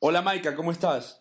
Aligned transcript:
Hola 0.00 0.22
Maika, 0.22 0.54
¿cómo 0.54 0.70
estás? 0.70 1.20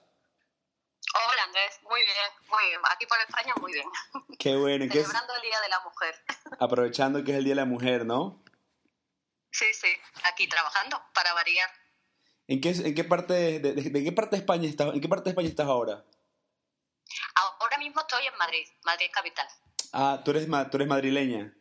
Hola 1.16 1.43
Andrés, 1.45 1.79
muy 1.81 1.99
bien, 1.99 2.48
muy 2.48 2.64
bien. 2.68 2.80
Aquí 2.94 3.08
por 3.08 3.18
España 3.20 3.54
muy 3.60 3.74
bien. 3.74 3.88
Qué 4.38 4.56
bueno. 4.56 4.86
¿qué 4.86 5.02
Celebrando 5.02 5.34
el 5.36 5.42
Día 5.42 5.62
de 5.62 5.70
la 5.70 5.80
Mujer. 5.80 6.16
Aprovechando 6.60 7.24
que 7.24 7.32
es 7.32 7.38
el 7.40 7.44
Día 7.44 7.52
de 7.54 7.62
la 7.62 7.66
Mujer, 7.66 8.05
¿no? 8.05 8.44
Sí, 9.52 9.66
sí, 9.74 9.88
aquí 10.26 10.48
trabajando 10.48 11.02
para 11.16 11.34
variar. 11.34 11.71
¿En 12.46 12.62
qué, 12.62 12.70
en 12.70 12.94
qué 12.94 13.04
parte 13.04 13.34
de, 13.34 13.74
de, 13.74 14.04
qué 14.04 14.12
parte 14.12 14.36
de 14.36 14.42
España 14.42 14.69
estás? 14.69 14.94
¿En 14.94 15.01
qué 15.01 15.09
parte 15.09 15.23
de 15.23 15.29
España 15.31 15.49
estás 15.49 15.65
ahora? 15.65 16.05
Ahora 17.59 17.77
mismo 17.79 18.01
estoy 18.01 18.27
en 18.27 18.37
Madrid, 18.37 18.67
Madrid 18.85 19.07
capital. 19.11 19.47
Ah, 19.91 20.21
tú 20.23 20.31
eres 20.31 20.47
tú 20.69 20.77
eres 20.77 20.87
madrileña. 20.87 21.51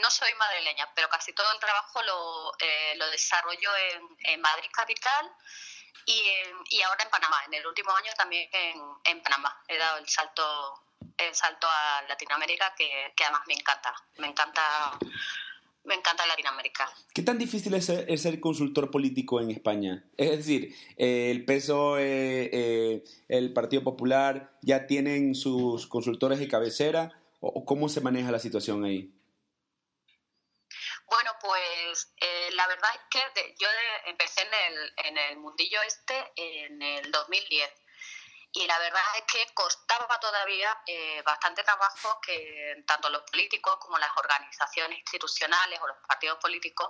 No, 0.00 0.10
soy 0.10 0.32
madrileña, 0.34 0.88
pero 0.94 1.08
casi 1.08 1.32
todo 1.32 1.50
el 1.52 1.58
trabajo 1.58 2.02
lo, 2.02 2.52
eh, 2.58 2.94
lo 2.96 3.10
desarrollo 3.10 3.70
en, 3.92 4.32
en, 4.32 4.40
Madrid 4.40 4.68
capital 4.72 5.30
y, 6.04 6.22
y, 6.70 6.82
ahora 6.82 7.04
en 7.04 7.10
Panamá. 7.10 7.36
En 7.46 7.54
el 7.54 7.66
último 7.66 7.90
año 7.96 8.12
también 8.16 8.48
en, 8.52 8.80
en 9.04 9.22
Panamá. 9.22 9.62
He 9.68 9.78
dado 9.78 9.98
el 9.98 10.08
salto 10.08 10.82
el 11.18 11.34
salto 11.34 11.66
a 11.66 12.02
Latinoamérica 12.08 12.74
que, 12.76 13.12
que 13.16 13.24
además 13.24 13.42
me 13.46 13.54
encanta. 13.54 13.94
Me 14.18 14.26
encanta 14.26 14.98
me 15.86 15.94
encanta 15.94 16.26
Latinoamérica. 16.26 16.90
¿Qué 17.14 17.22
tan 17.22 17.38
difícil 17.38 17.72
es 17.74 17.86
ser, 17.86 18.40
consultor 18.40 18.90
político 18.90 19.40
en 19.40 19.50
España? 19.50 20.04
Es 20.16 20.38
decir, 20.38 20.74
eh, 20.96 21.30
el 21.30 21.44
PSOE, 21.44 22.50
eh, 22.52 23.04
el 23.28 23.52
Partido 23.52 23.84
Popular, 23.84 24.58
¿ya 24.62 24.86
tienen 24.86 25.34
sus 25.34 25.86
consultores 25.86 26.40
de 26.40 26.48
cabecera? 26.48 27.12
¿O 27.38 27.64
cómo 27.64 27.88
se 27.88 28.00
maneja 28.00 28.32
la 28.32 28.40
situación 28.40 28.84
ahí? 28.84 29.12
Bueno, 31.06 31.36
pues 31.40 32.12
eh, 32.16 32.50
la 32.52 32.66
verdad 32.66 32.90
es 32.94 33.00
que 33.10 33.54
yo 33.58 33.68
empecé 34.06 34.42
en 34.42 34.54
el, 34.54 34.94
en 34.96 35.18
el 35.18 35.36
mundillo 35.38 35.80
este 35.82 36.32
en 36.36 36.82
el 36.82 37.10
2010 37.12 37.70
y 38.56 38.66
la 38.66 38.78
verdad 38.78 39.02
es 39.16 39.24
que 39.24 39.52
costaba 39.52 40.18
todavía 40.18 40.80
eh, 40.86 41.20
bastante 41.22 41.62
trabajo 41.62 42.18
que 42.22 42.82
tanto 42.86 43.10
los 43.10 43.22
políticos 43.30 43.76
como 43.78 43.98
las 43.98 44.10
organizaciones 44.16 44.98
institucionales 44.98 45.78
o 45.82 45.86
los 45.86 45.98
partidos 46.08 46.38
políticos 46.38 46.88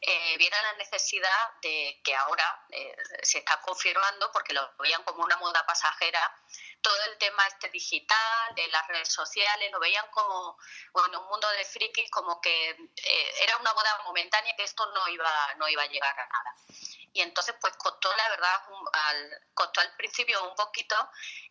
eh, 0.00 0.38
vieran 0.38 0.62
la 0.62 0.72
necesidad 0.74 1.52
de 1.60 2.00
que 2.02 2.14
ahora 2.14 2.64
eh, 2.70 2.96
se 3.22 3.38
está 3.40 3.60
confirmando, 3.60 4.32
porque 4.32 4.54
lo 4.54 4.72
veían 4.78 5.02
como 5.04 5.22
una 5.22 5.36
moda 5.36 5.66
pasajera, 5.66 6.34
todo 6.82 7.04
el 7.04 7.18
tema 7.18 7.46
este 7.46 7.68
digital, 7.70 8.54
de 8.54 8.66
las 8.68 8.86
redes 8.88 9.12
sociales, 9.12 9.70
lo 9.70 9.80
veían 9.80 10.06
como, 10.10 10.58
bueno, 10.92 11.20
un 11.20 11.28
mundo 11.28 11.48
de 11.50 11.64
frikis, 11.64 12.10
como 12.10 12.40
que 12.40 12.70
eh, 12.70 13.34
era 13.40 13.56
una 13.56 13.72
moda 13.72 14.02
momentánea 14.04 14.54
que 14.56 14.64
esto 14.64 14.84
no 14.92 15.08
iba, 15.08 15.54
no 15.54 15.68
iba 15.68 15.82
a 15.82 15.86
llegar 15.86 16.18
a 16.18 16.26
nada. 16.26 16.54
Y 17.14 17.20
entonces, 17.20 17.54
pues 17.60 17.74
costó, 17.76 18.14
la 18.16 18.28
verdad, 18.30 18.62
al, 18.92 19.40
costó 19.54 19.80
al 19.80 19.94
principio 19.96 20.42
un 20.48 20.54
poquito 20.54 20.96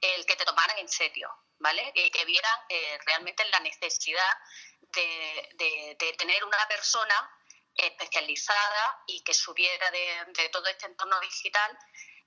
el 0.02 0.26
que 0.26 0.36
te 0.36 0.46
tomaran 0.46 0.78
en 0.80 0.90
serio, 0.90 1.34
¿vale? 1.60 1.92
Que, 1.94 2.12
que 2.12 2.26
vieran 2.26 2.60
eh, 2.70 3.00
realmente 3.06 3.46
la 3.46 3.60
necesidad 3.60 4.38
de, 4.82 5.96
de, 5.98 6.14
tener 6.18 6.44
una 6.44 6.68
persona 6.68 7.38
especializada 7.76 9.04
y 9.08 9.24
que 9.24 9.34
subiera 9.34 9.90
de, 9.92 10.26
de 10.28 10.50
todo 10.50 10.68
este 10.68 10.88
entorno 10.88 11.20
digital 11.22 11.78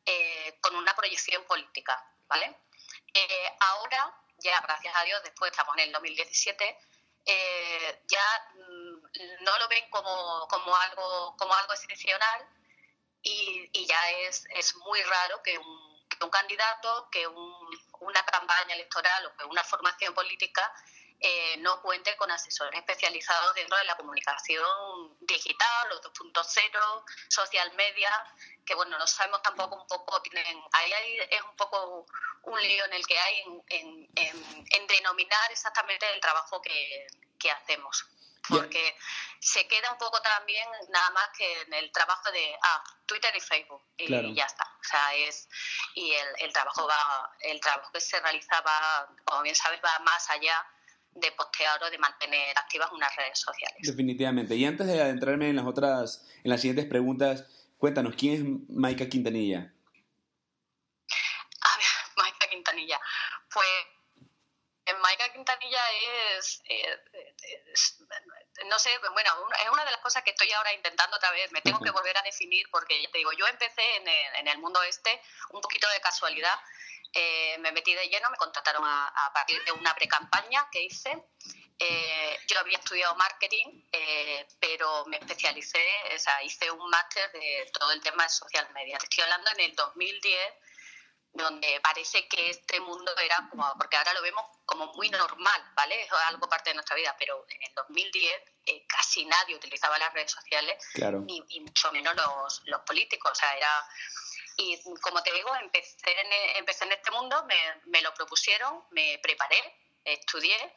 eh, 0.06 0.58
con 0.61 0.74
una 0.77 0.94
proyección 0.94 1.44
política, 1.44 2.02
¿vale? 2.27 2.56
Eh, 3.14 3.56
ahora, 3.60 4.12
ya 4.38 4.60
gracias 4.60 4.94
a 4.96 5.04
Dios, 5.04 5.22
después 5.22 5.50
estamos 5.52 5.76
en 5.76 5.84
el 5.84 5.92
2017, 5.92 6.78
eh, 7.26 8.02
ya 8.06 8.50
mm, 8.54 9.44
no 9.44 9.58
lo 9.58 9.68
ven 9.68 9.88
como, 9.88 10.48
como, 10.48 10.76
algo, 10.76 11.36
como 11.36 11.54
algo 11.54 11.72
excepcional 11.72 12.46
y, 13.22 13.86
ya 13.86 14.10
es, 14.10 14.44
es, 14.50 14.74
muy 14.76 15.00
raro 15.02 15.42
que 15.42 15.56
un, 15.56 16.08
que 16.08 16.24
un 16.24 16.30
candidato, 16.30 17.08
que 17.10 17.26
un, 17.26 17.80
una 18.00 18.24
campaña 18.26 18.74
electoral 18.74 19.26
o 19.26 19.36
que 19.36 19.44
una 19.44 19.62
formación 19.62 20.12
política 20.12 20.74
eh, 21.27 21.56
no 21.61 21.80
cuente 21.80 22.14
con 22.18 22.30
asesores 22.30 22.79
especializados 22.79 23.55
dentro 23.55 23.79
de 23.79 23.85
la 23.85 23.96
comunicación 23.96 25.17
digital 25.20 25.92
o 25.92 26.02
2.0, 26.02 27.05
social 27.29 27.73
media, 27.77 28.11
que 28.67 28.74
bueno, 28.74 28.98
no 28.98 29.07
sabemos 29.07 29.40
tampoco 29.40 29.77
un 29.77 29.86
poco, 29.86 30.20
tienen, 30.20 30.63
ahí 30.73 30.92
es 31.30 31.40
un 31.40 31.57
poco 31.57 32.05
un 32.42 32.61
lío 32.61 32.84
en 32.84 32.92
el 32.92 33.07
que 33.07 33.18
hay 33.18 33.40
en, 33.68 34.11
en, 34.14 34.86
denominar 34.86 35.51
exactamente 35.51 36.13
el 36.13 36.20
trabajo 36.20 36.61
que, 36.61 37.07
que 37.39 37.51
hacemos. 37.51 38.05
Porque 38.46 38.95
se 39.40 39.67
queda 39.67 39.92
un 39.92 39.96
poco 39.96 40.20
también 40.20 40.68
nada 40.90 41.08
más 41.13 41.30
que 41.30 41.63
en 41.63 41.73
el 41.73 41.90
trabajo 41.90 42.30
de 42.33 42.55
ah, 42.63 42.84
Twitter 43.07 43.34
y 43.34 43.40
Facebook 43.40 43.83
y 43.96 44.34
ya 44.34 44.45
está. 44.45 44.64
O 44.79 44.84
sea 44.84 45.14
es 45.14 45.48
y 45.95 46.13
el, 46.13 46.29
el 46.40 46.52
trabajo 46.52 46.86
va 46.86 47.34
el 47.40 47.58
trabajo 47.61 47.90
que 47.90 48.02
se 48.02 48.20
realizaba 48.20 49.08
como 49.24 49.40
bien 49.40 49.57
sabes 49.57 49.80
va 49.83 49.98
más 50.01 50.29
allá 50.29 50.63
de 51.14 51.33
postear 51.33 51.83
o 51.83 51.91
de 51.91 51.98
mantener 51.98 52.57
activas 52.58 52.91
unas 52.92 53.14
redes 53.17 53.39
sociales. 53.39 53.79
Definitivamente. 53.80 54.55
Y 54.57 54.64
antes 54.64 54.86
de 54.86 55.01
adentrarme 55.01 55.48
en 55.48 55.57
las 55.57 55.67
otras, 55.67 56.27
en 56.42 56.51
las 56.51 56.61
siguientes 56.61 56.86
preguntas, 56.86 57.45
cuéntanos, 57.79 58.14
¿quién 58.17 58.35
es 58.35 58.77
Maika 58.77 59.08
Quintanilla? 59.08 59.73
A 61.61 61.77
ver, 61.77 61.86
Maika 62.17 62.48
Quintanilla. 62.51 63.01
Pues 63.52 63.67
Maika 65.01 65.33
Quintanilla 65.33 65.80
es, 66.36 66.63
no 68.67 68.79
sé, 68.79 68.91
bueno, 69.13 69.31
es 69.63 69.70
una 69.70 69.85
de 69.85 69.91
las 69.91 70.01
cosas 70.01 70.23
que 70.23 70.31
estoy 70.31 70.51
ahora 70.52 70.75
intentando 70.75 71.17
otra 71.17 71.31
vez, 71.31 71.51
me 71.52 71.63
tengo 71.63 71.81
que 71.81 71.91
volver 71.91 72.17
a 72.19 72.23
definir 72.23 72.67
porque 72.70 73.01
ya 73.02 73.11
te 73.11 73.19
digo, 73.19 73.33
yo 73.33 73.46
empecé 73.46 73.96
en 73.96 74.07
el, 74.07 74.35
en 74.41 74.48
el 74.48 74.58
mundo 74.58 74.83
este 74.83 75.23
un 75.51 75.61
poquito 75.63 75.89
de 75.89 76.01
casualidad, 76.01 76.58
eh, 77.14 77.57
me 77.61 77.70
metí 77.70 77.95
de 77.95 78.08
lleno, 78.08 78.29
me 78.30 78.36
contrataron 78.36 78.83
a, 78.85 79.30
partir 79.33 79.63
de 79.64 79.73
una 79.73 79.95
pre-campaña 79.95 80.69
que 80.70 80.83
hice. 80.83 81.27
Eh, 81.79 82.39
yo 82.47 82.58
había 82.58 82.79
estudiado 82.79 83.14
marketing, 83.14 83.85
eh, 83.92 84.47
pero 84.61 85.05
me 85.07 85.19
especialicé, 85.19 85.85
o 86.14 86.19
sea, 86.19 86.42
hice 86.42 86.70
un 86.70 86.91
máster 86.91 87.30
de 87.33 87.70
todo 87.73 87.92
el 87.92 88.01
tema 88.01 88.25
de 88.25 88.29
social 88.29 88.69
media. 88.73 88.98
Te 88.98 89.05
estoy 89.05 89.23
hablando 89.23 89.51
en 89.52 89.61
el 89.61 89.75
2010, 89.75 90.39
donde 91.33 91.80
parece 91.83 92.29
que 92.29 92.51
este 92.51 92.80
mundo 92.80 93.13
era 93.19 93.46
como, 93.51 93.64
porque 93.79 93.96
ahora 93.96 94.14
lo 94.14 94.23
vemos 94.23 94.45
como 94.64 94.92
muy 94.95 95.08
normal, 95.11 95.73
¿vale? 95.75 96.02
Es 96.02 96.13
algo 96.29 96.48
parte 96.48 96.70
de 96.70 96.75
nuestra 96.75 96.96
vida, 96.96 97.14
pero 97.19 97.45
en 97.48 97.63
el 97.63 97.75
2010 97.75 98.42
casi 98.89 99.25
nadie 99.27 99.55
utilizaba 99.57 99.98
las 99.98 100.13
redes 100.14 100.31
sociales, 100.31 100.83
ni, 101.27 101.45
y 101.48 101.61
mucho 101.61 101.92
menos 101.92 102.14
los, 102.17 102.63
los 102.67 102.81
políticos, 102.83 103.33
o 103.33 103.35
sea, 103.35 103.57
era 103.57 103.89
y 104.56 104.80
como 105.00 105.22
te 105.22 105.32
digo, 105.32 105.54
empecé 105.56 105.96
en, 106.20 106.32
e, 106.32 106.58
empecé 106.58 106.84
en 106.84 106.92
este 106.92 107.10
mundo, 107.10 107.44
me, 107.44 107.56
me 107.86 108.02
lo 108.02 108.14
propusieron, 108.14 108.84
me 108.90 109.18
preparé, 109.22 109.60
estudié 110.04 110.74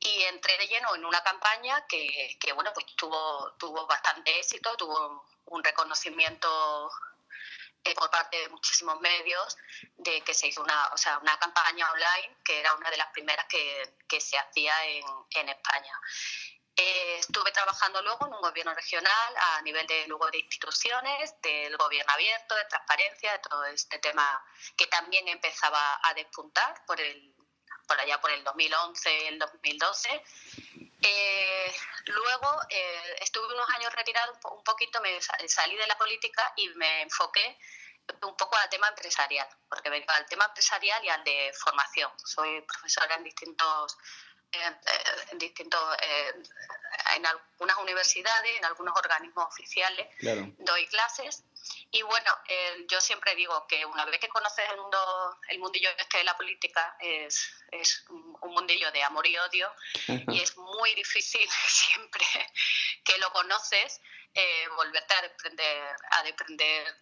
y 0.00 0.22
entré 0.24 0.56
de 0.58 0.66
lleno 0.66 0.94
en 0.94 1.04
una 1.04 1.22
campaña 1.22 1.86
que, 1.86 2.36
que, 2.40 2.52
bueno 2.52 2.72
pues 2.72 2.86
tuvo 2.96 3.52
tuvo 3.58 3.86
bastante 3.86 4.38
éxito 4.38 4.76
tuvo 4.76 5.24
un 5.46 5.64
reconocimiento 5.64 6.90
eh, 7.84 7.94
por 7.94 8.10
parte 8.10 8.38
de 8.38 8.48
muchísimos 8.48 9.00
medios 9.00 9.56
de 9.96 10.20
que 10.20 10.34
se 10.34 10.48
hizo 10.48 10.62
una 10.62 10.90
o 10.92 10.96
sea 10.96 11.18
una 11.18 11.36
campaña 11.38 11.90
online 11.90 12.36
que 12.44 12.60
era 12.60 12.74
una 12.74 12.90
de 12.90 12.96
las 12.96 13.08
primeras 13.08 13.46
que, 13.46 13.96
que 14.08 14.20
se 14.20 14.38
hacía 14.38 14.72
en, 14.86 15.04
en 15.30 15.48
España 15.48 16.00
eh, 16.80 17.18
estuve 17.18 17.50
trabajando 17.50 18.00
luego 18.02 18.28
en 18.28 18.34
un 18.34 18.40
gobierno 18.40 18.72
regional 18.72 19.34
a 19.36 19.62
nivel 19.62 19.84
de, 19.88 20.06
luego 20.06 20.30
de 20.30 20.38
instituciones, 20.38 21.34
del 21.42 21.76
gobierno 21.76 22.12
abierto, 22.12 22.54
de 22.54 22.64
transparencia, 22.66 23.32
de 23.32 23.38
todo 23.40 23.64
este 23.64 23.98
tema 23.98 24.40
que 24.76 24.86
también 24.86 25.26
empezaba 25.26 25.98
a 26.04 26.14
despuntar 26.14 26.84
por, 26.86 27.00
el, 27.00 27.34
por 27.84 27.98
allá 27.98 28.20
por 28.20 28.30
el 28.30 28.44
2011, 28.44 29.26
el 29.26 29.40
2012. 29.40 30.22
Eh, 31.02 31.74
luego 32.06 32.60
eh, 32.70 33.16
estuve 33.22 33.52
unos 33.52 33.68
años 33.70 33.92
retirado 33.94 34.38
un, 34.52 34.62
poquito, 34.62 35.00
me 35.00 35.20
salí 35.48 35.76
de 35.76 35.86
la 35.88 35.98
política 35.98 36.52
y 36.54 36.68
me 36.70 37.02
enfoqué 37.02 37.58
un 38.22 38.36
poco 38.36 38.54
al 38.56 38.70
tema 38.70 38.86
empresarial, 38.86 39.48
porque 39.68 39.90
vengo 39.90 40.12
al 40.12 40.26
tema 40.26 40.44
empresarial 40.44 41.04
y 41.04 41.08
al 41.08 41.24
de 41.24 41.52
formación. 41.58 42.12
Soy 42.24 42.62
profesora 42.62 43.16
en 43.16 43.24
distintos 43.24 43.98
en 44.52 45.38
distintos 45.38 45.80
eh, 46.02 46.32
en 47.16 47.26
algunas 47.26 47.78
universidades 47.78 48.56
en 48.56 48.64
algunos 48.64 48.96
organismos 48.96 49.46
oficiales 49.46 50.08
doy 50.58 50.86
clases. 50.86 51.44
Y 51.90 52.02
bueno 52.02 52.30
yo 52.88 53.00
siempre 53.00 53.34
digo 53.34 53.66
que 53.66 53.84
una 53.84 54.04
vez 54.06 54.20
que 54.20 54.28
conoces 54.28 54.68
el 54.70 54.78
mundo 54.78 55.38
el 55.48 55.58
mundillo 55.58 55.90
este 55.98 56.18
de 56.18 56.24
la 56.24 56.36
política 56.36 56.96
es, 57.00 57.50
es 57.70 58.04
un 58.08 58.52
mundillo 58.54 58.90
de 58.92 59.02
amor 59.02 59.26
y 59.26 59.36
odio 59.38 59.70
y 60.06 60.40
es 60.40 60.56
muy 60.56 60.94
difícil 60.94 61.48
siempre 61.66 62.24
que 63.04 63.18
lo 63.18 63.30
conoces 63.32 64.00
eh, 64.34 64.68
volverte 64.76 65.14
a 65.14 65.22
desprender 65.22 65.96
a 66.10 66.22
desprender 66.22 66.96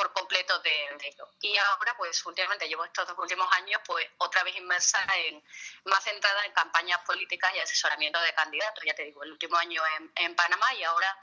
por 0.00 0.12
completo 0.14 0.58
de, 0.60 0.70
ello. 1.06 1.28
Y 1.42 1.56
ahora, 1.58 1.94
pues 1.98 2.24
últimamente 2.24 2.66
llevo 2.66 2.84
estos 2.84 3.06
dos 3.06 3.18
últimos 3.18 3.46
años, 3.52 3.80
pues 3.86 4.06
otra 4.16 4.42
vez 4.44 4.56
inmersa 4.56 4.98
en, 5.26 5.42
más 5.84 6.02
centrada 6.02 6.46
en 6.46 6.52
campañas 6.52 7.00
políticas 7.06 7.52
y 7.54 7.58
asesoramiento 7.58 8.18
de 8.22 8.32
candidatos. 8.32 8.82
Ya 8.86 8.94
te 8.94 9.04
digo, 9.04 9.22
el 9.22 9.32
último 9.32 9.56
año 9.56 9.82
en, 9.98 10.10
en 10.24 10.34
Panamá 10.34 10.72
y 10.78 10.82
ahora, 10.84 11.14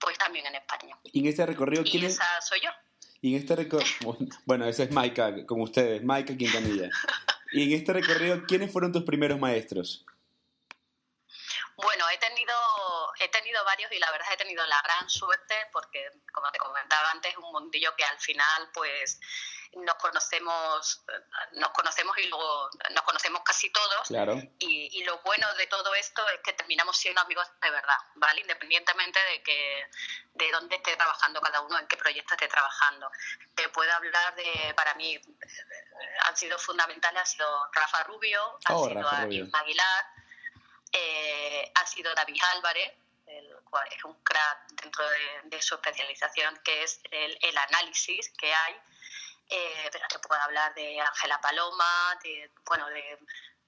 pues 0.00 0.16
también 0.16 0.46
en 0.46 0.54
España. 0.54 0.96
¿Y 1.04 1.20
en 1.20 1.26
ese 1.26 1.44
recorrido 1.44 1.84
quién 1.84 2.04
esa 2.04 2.40
soy 2.40 2.60
yo. 2.60 2.70
Y 3.20 3.34
en 3.34 3.42
este 3.42 3.56
recorrido, 3.56 3.92
bueno, 4.46 4.66
ese 4.66 4.84
es 4.84 4.90
Maika 4.90 5.44
con 5.44 5.60
ustedes, 5.60 6.02
Maika 6.02 6.34
Quintanilla. 6.34 6.88
Y 7.52 7.64
en 7.64 7.78
este 7.78 7.92
recorrido, 7.92 8.42
¿quiénes 8.46 8.72
fueron 8.72 8.90
tus 8.90 9.04
primeros 9.04 9.38
maestros? 9.38 10.06
Bueno, 11.76 12.08
he 12.10 12.18
tenido, 12.18 12.54
he 13.18 13.28
tenido 13.28 13.64
varios 13.64 13.90
y 13.92 13.98
la 13.98 14.10
verdad 14.12 14.28
he 14.32 14.36
tenido 14.36 14.64
la 14.66 14.80
gran 14.82 15.08
suerte 15.08 15.68
porque, 15.72 16.08
como 16.32 16.50
te 16.50 16.58
comentaba 16.58 17.10
antes, 17.10 17.32
es 17.32 17.38
un 17.38 17.50
mundillo 17.52 17.94
que 17.96 18.04
al 18.04 18.18
final, 18.18 18.70
pues, 18.72 19.20
nos 19.76 19.94
conocemos, 19.96 21.04
nos 21.52 21.70
conocemos 21.70 22.16
y 22.18 22.28
luego 22.28 22.70
nos 22.92 23.02
conocemos 23.02 23.42
casi 23.44 23.70
todos. 23.70 24.06
Claro. 24.06 24.34
Y, 24.58 24.88
y, 24.92 25.04
lo 25.04 25.18
bueno 25.22 25.52
de 25.54 25.66
todo 25.66 25.94
esto 25.94 26.26
es 26.28 26.40
que 26.40 26.52
terminamos 26.52 26.96
siendo 26.96 27.20
amigos 27.20 27.48
de 27.60 27.70
verdad, 27.70 27.98
¿vale? 28.16 28.40
Independientemente 28.40 29.18
de 29.24 29.42
que 29.42 29.86
de 30.34 30.50
dónde 30.52 30.76
esté 30.76 30.96
trabajando 30.96 31.40
cada 31.40 31.60
uno, 31.62 31.78
en 31.78 31.86
qué 31.86 31.96
proyecto 31.96 32.34
esté 32.34 32.48
trabajando. 32.48 33.10
Te 33.54 33.68
puedo 33.70 33.92
hablar 33.92 34.34
de, 34.36 34.74
para 34.76 34.94
mí, 34.94 35.20
han 36.26 36.36
sido 36.36 36.58
fundamentales, 36.58 37.22
ha 37.22 37.26
sido 37.26 37.68
Rafa 37.72 38.04
Rubio, 38.04 38.58
ha 38.64 38.74
oh, 38.74 38.88
sido 38.88 39.02
Rafa 39.02 39.22
Rubio. 39.22 39.48
Aguilar, 39.52 40.04
eh, 40.94 41.70
ha 41.74 41.86
sido 41.86 42.14
David 42.14 42.40
Álvarez, 42.54 42.92
el 43.26 43.56
cual 43.70 43.86
es 43.92 44.02
un 44.04 44.14
crack 44.22 44.70
dentro 44.82 45.06
de, 45.08 45.40
de 45.44 45.60
su 45.62 45.74
especialización, 45.74 46.58
que 46.64 46.82
es 46.82 47.00
el, 47.10 47.36
el 47.42 47.58
análisis 47.58 48.30
que 48.38 48.52
hay 48.52 48.74
eh, 49.50 49.88
pero 49.92 50.06
te 50.08 50.18
puedo 50.20 50.40
hablar 50.40 50.74
de 50.74 50.98
Ángela 51.00 51.38
Paloma, 51.40 52.18
de, 52.22 52.50
bueno, 52.66 52.86
de, 52.88 53.18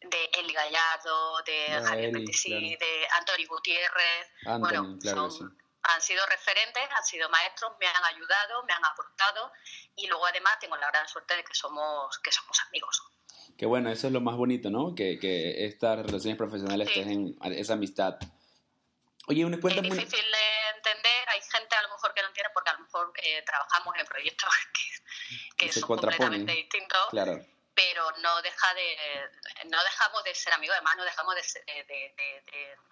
de 0.01 0.31
Eli 0.39 0.53
Gallardo, 0.55 1.43
de 1.43 1.67
Ah, 1.71 1.83
Javier 1.89 2.13
Petesí, 2.13 2.49
claro. 2.49 2.67
de 2.81 3.09
Antoni 3.19 3.45
Gutiérrez. 3.45 4.27
Anthony, 4.47 4.59
bueno, 4.61 4.99
claro, 5.03 5.31
son-. 5.31 5.57
Han 5.83 6.01
sido 6.03 6.25
referentes, 6.27 6.83
han 6.97 7.05
sido 7.05 7.29
maestros, 7.31 7.73
me 7.81 7.87
han 7.87 8.05
ayudado, 8.05 8.63
me 8.65 8.73
han 8.73 8.85
aportado 8.85 9.53
y 9.95 10.07
luego 10.07 10.27
además 10.27 10.59
tengo 10.59 10.77
la 10.77 10.89
gran 10.91 11.07
suerte 11.09 11.37
de 11.37 11.45
que 11.45 11.55
somos, 11.55 12.19
que 12.19 12.33
somos 12.33 12.59
amigos. 12.69 13.03
Que 13.57 13.67
bueno, 13.67 13.91
eso 13.91 14.09
es 14.09 14.13
lo 14.13 14.21
más 14.21 14.37
bonito, 14.37 14.71
¿no? 14.71 14.95
Que, 14.95 15.19
que 15.19 15.65
estas 15.67 16.05
relaciones 16.05 16.37
profesionales 16.37 16.89
Sí. 16.89 16.95
tengan 17.03 17.53
esa 17.53 17.75
amistad. 17.75 18.17
Oye, 19.29 19.45
una 19.45 19.59
cuenta 19.61 19.81
es 19.81 19.89
muy... 19.89 19.97
difícil 19.97 20.25
de 20.25 20.77
entender, 20.77 21.29
hay 21.29 21.41
gente 21.41 21.75
a 21.75 21.83
lo 21.83 21.89
mejor 21.91 22.15
que 22.15 22.23
no 22.23 22.29
entiende 22.29 22.51
porque 22.55 22.71
a 22.71 22.73
lo 22.75 22.81
mejor 22.81 23.13
eh, 23.23 23.43
trabajamos 23.45 23.95
en 23.99 24.07
proyectos 24.07 24.51
que, 25.57 25.67
que 25.67 25.73
son 25.73 25.83
contraponen. 25.83 26.19
completamente 26.19 26.53
distintos. 26.53 27.07
Claro, 27.11 27.45
pero 27.77 28.11
no 28.19 28.41
deja 28.43 28.75
de 28.75 29.31
no 29.67 29.83
dejamos 29.85 30.25
de 30.25 30.35
ser 30.35 30.53
amigos 30.55 30.75
además 30.75 30.97
no 30.97 31.05
dejamos 31.05 31.35
de, 31.35 31.43
ser- 31.45 31.65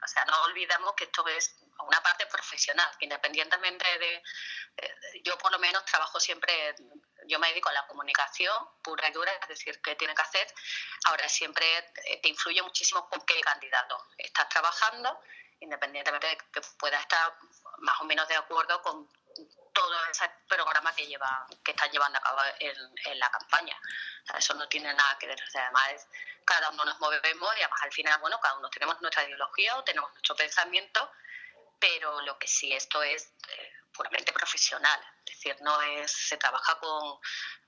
o 0.02 0.06
sea 0.06 0.24
no 0.26 0.42
olvidamos 0.44 0.92
que 0.94 1.04
esto 1.04 1.26
es 1.28 1.56
una 1.78 2.00
parte 2.02 2.26
profesional 2.26 2.88
que 2.98 3.06
independientemente 3.06 3.98
de 3.98 4.22
yo 5.24 5.36
por 5.38 5.50
lo 5.50 5.58
menos 5.58 5.84
trabajo 5.86 6.20
siempre 6.20 6.76
yo 7.26 7.38
me 7.38 7.48
dedico 7.48 7.70
a 7.70 7.72
la 7.72 7.86
comunicación 7.86 8.54
pura 8.82 9.08
y 9.08 9.12
dura 9.12 9.32
es 9.32 9.48
decir 9.48 9.80
que 9.80 9.96
tiene 9.96 10.14
que 10.14 10.22
hacer 10.22 10.46
ahora 11.06 11.28
siempre 11.28 11.64
eh, 12.04 12.20
te 12.22 12.28
influye 12.28 12.60
muchísimo 12.62 13.08
con 13.08 13.20
qué 13.22 13.40
candidato 13.40 13.96
estás 14.18 14.48
trabajando 14.50 15.18
independientemente 15.60 16.26
de 16.26 16.36
que 16.36 16.60
pueda 16.78 17.00
estar 17.00 17.34
más 17.78 17.98
o 18.00 18.04
menos 18.04 18.28
de 18.28 18.36
acuerdo 18.36 18.82
con 18.82 19.08
todo 19.72 20.06
ese 20.10 20.30
programa 20.48 20.94
que 20.94 21.06
lleva 21.06 21.46
que 21.64 21.72
están 21.72 21.90
llevando 21.90 22.18
a 22.18 22.22
cabo 22.22 22.40
en, 22.60 23.18
la 23.18 23.30
campaña 23.30 23.78
eso 24.38 24.54
no 24.54 24.68
tiene 24.68 24.92
nada 24.94 25.18
que 25.18 25.26
ver. 25.26 25.42
O 25.42 25.50
sea, 25.50 25.64
además, 25.64 26.06
cada 26.44 26.70
uno 26.70 26.84
nos 26.84 26.98
movemos 27.00 27.56
y 27.56 27.60
además 27.60 27.80
al 27.82 27.92
final, 27.92 28.20
bueno, 28.20 28.40
cada 28.40 28.56
uno 28.56 28.70
tenemos 28.70 29.00
nuestra 29.00 29.24
ideología 29.24 29.76
o 29.76 29.84
tenemos 29.84 30.10
nuestro 30.12 30.34
pensamiento, 30.34 31.10
pero 31.78 32.20
lo 32.22 32.38
que 32.38 32.46
sí, 32.46 32.72
esto 32.72 33.02
es 33.02 33.32
eh, 33.48 33.72
puramente 33.92 34.32
profesional. 34.32 35.00
Es 35.26 35.36
decir, 35.36 35.56
no 35.60 35.80
es, 35.82 36.10
se 36.10 36.36
trabaja 36.36 36.78
con, 36.78 37.20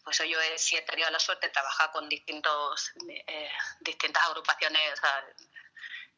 pues 0.04 0.18
yo 0.18 0.40
he, 0.40 0.58
sí 0.58 0.76
he 0.76 0.82
tenido 0.82 1.10
la 1.10 1.18
suerte 1.18 1.46
de 1.46 1.52
trabajar 1.52 1.90
con 1.92 2.08
distintos, 2.08 2.92
eh, 3.08 3.50
distintas 3.80 4.24
agrupaciones 4.24 5.00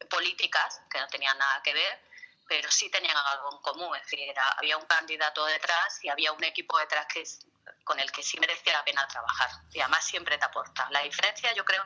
políticas 0.09 0.81
que 0.89 0.99
no 0.99 1.07
tenían 1.07 1.37
nada 1.37 1.61
que 1.61 1.73
ver, 1.73 2.08
pero 2.49 2.69
sí 2.71 2.89
tenían 2.89 3.15
algo 3.15 3.55
en 3.55 3.61
común. 3.61 3.95
Es 3.95 4.03
decir, 4.03 4.19
era- 4.27 4.49
había 4.57 4.75
un 4.77 4.85
candidato 4.85 5.45
detrás 5.45 6.03
y 6.03 6.09
había 6.09 6.33
un 6.33 6.43
equipo 6.43 6.77
detrás 6.79 7.05
que 7.13 7.21
es- 7.21 7.45
con 7.83 7.99
el 7.99 8.11
que 8.11 8.23
sí 8.23 8.39
merecía 8.39 8.73
la 8.73 8.83
pena 8.83 9.07
trabajar. 9.07 9.49
Y 9.71 9.79
además 9.79 10.03
siempre 10.05 10.37
te 10.37 10.43
aporta. 10.45 10.89
La 10.91 11.01
diferencia, 11.03 11.53
yo 11.55 11.63
creo, 11.63 11.83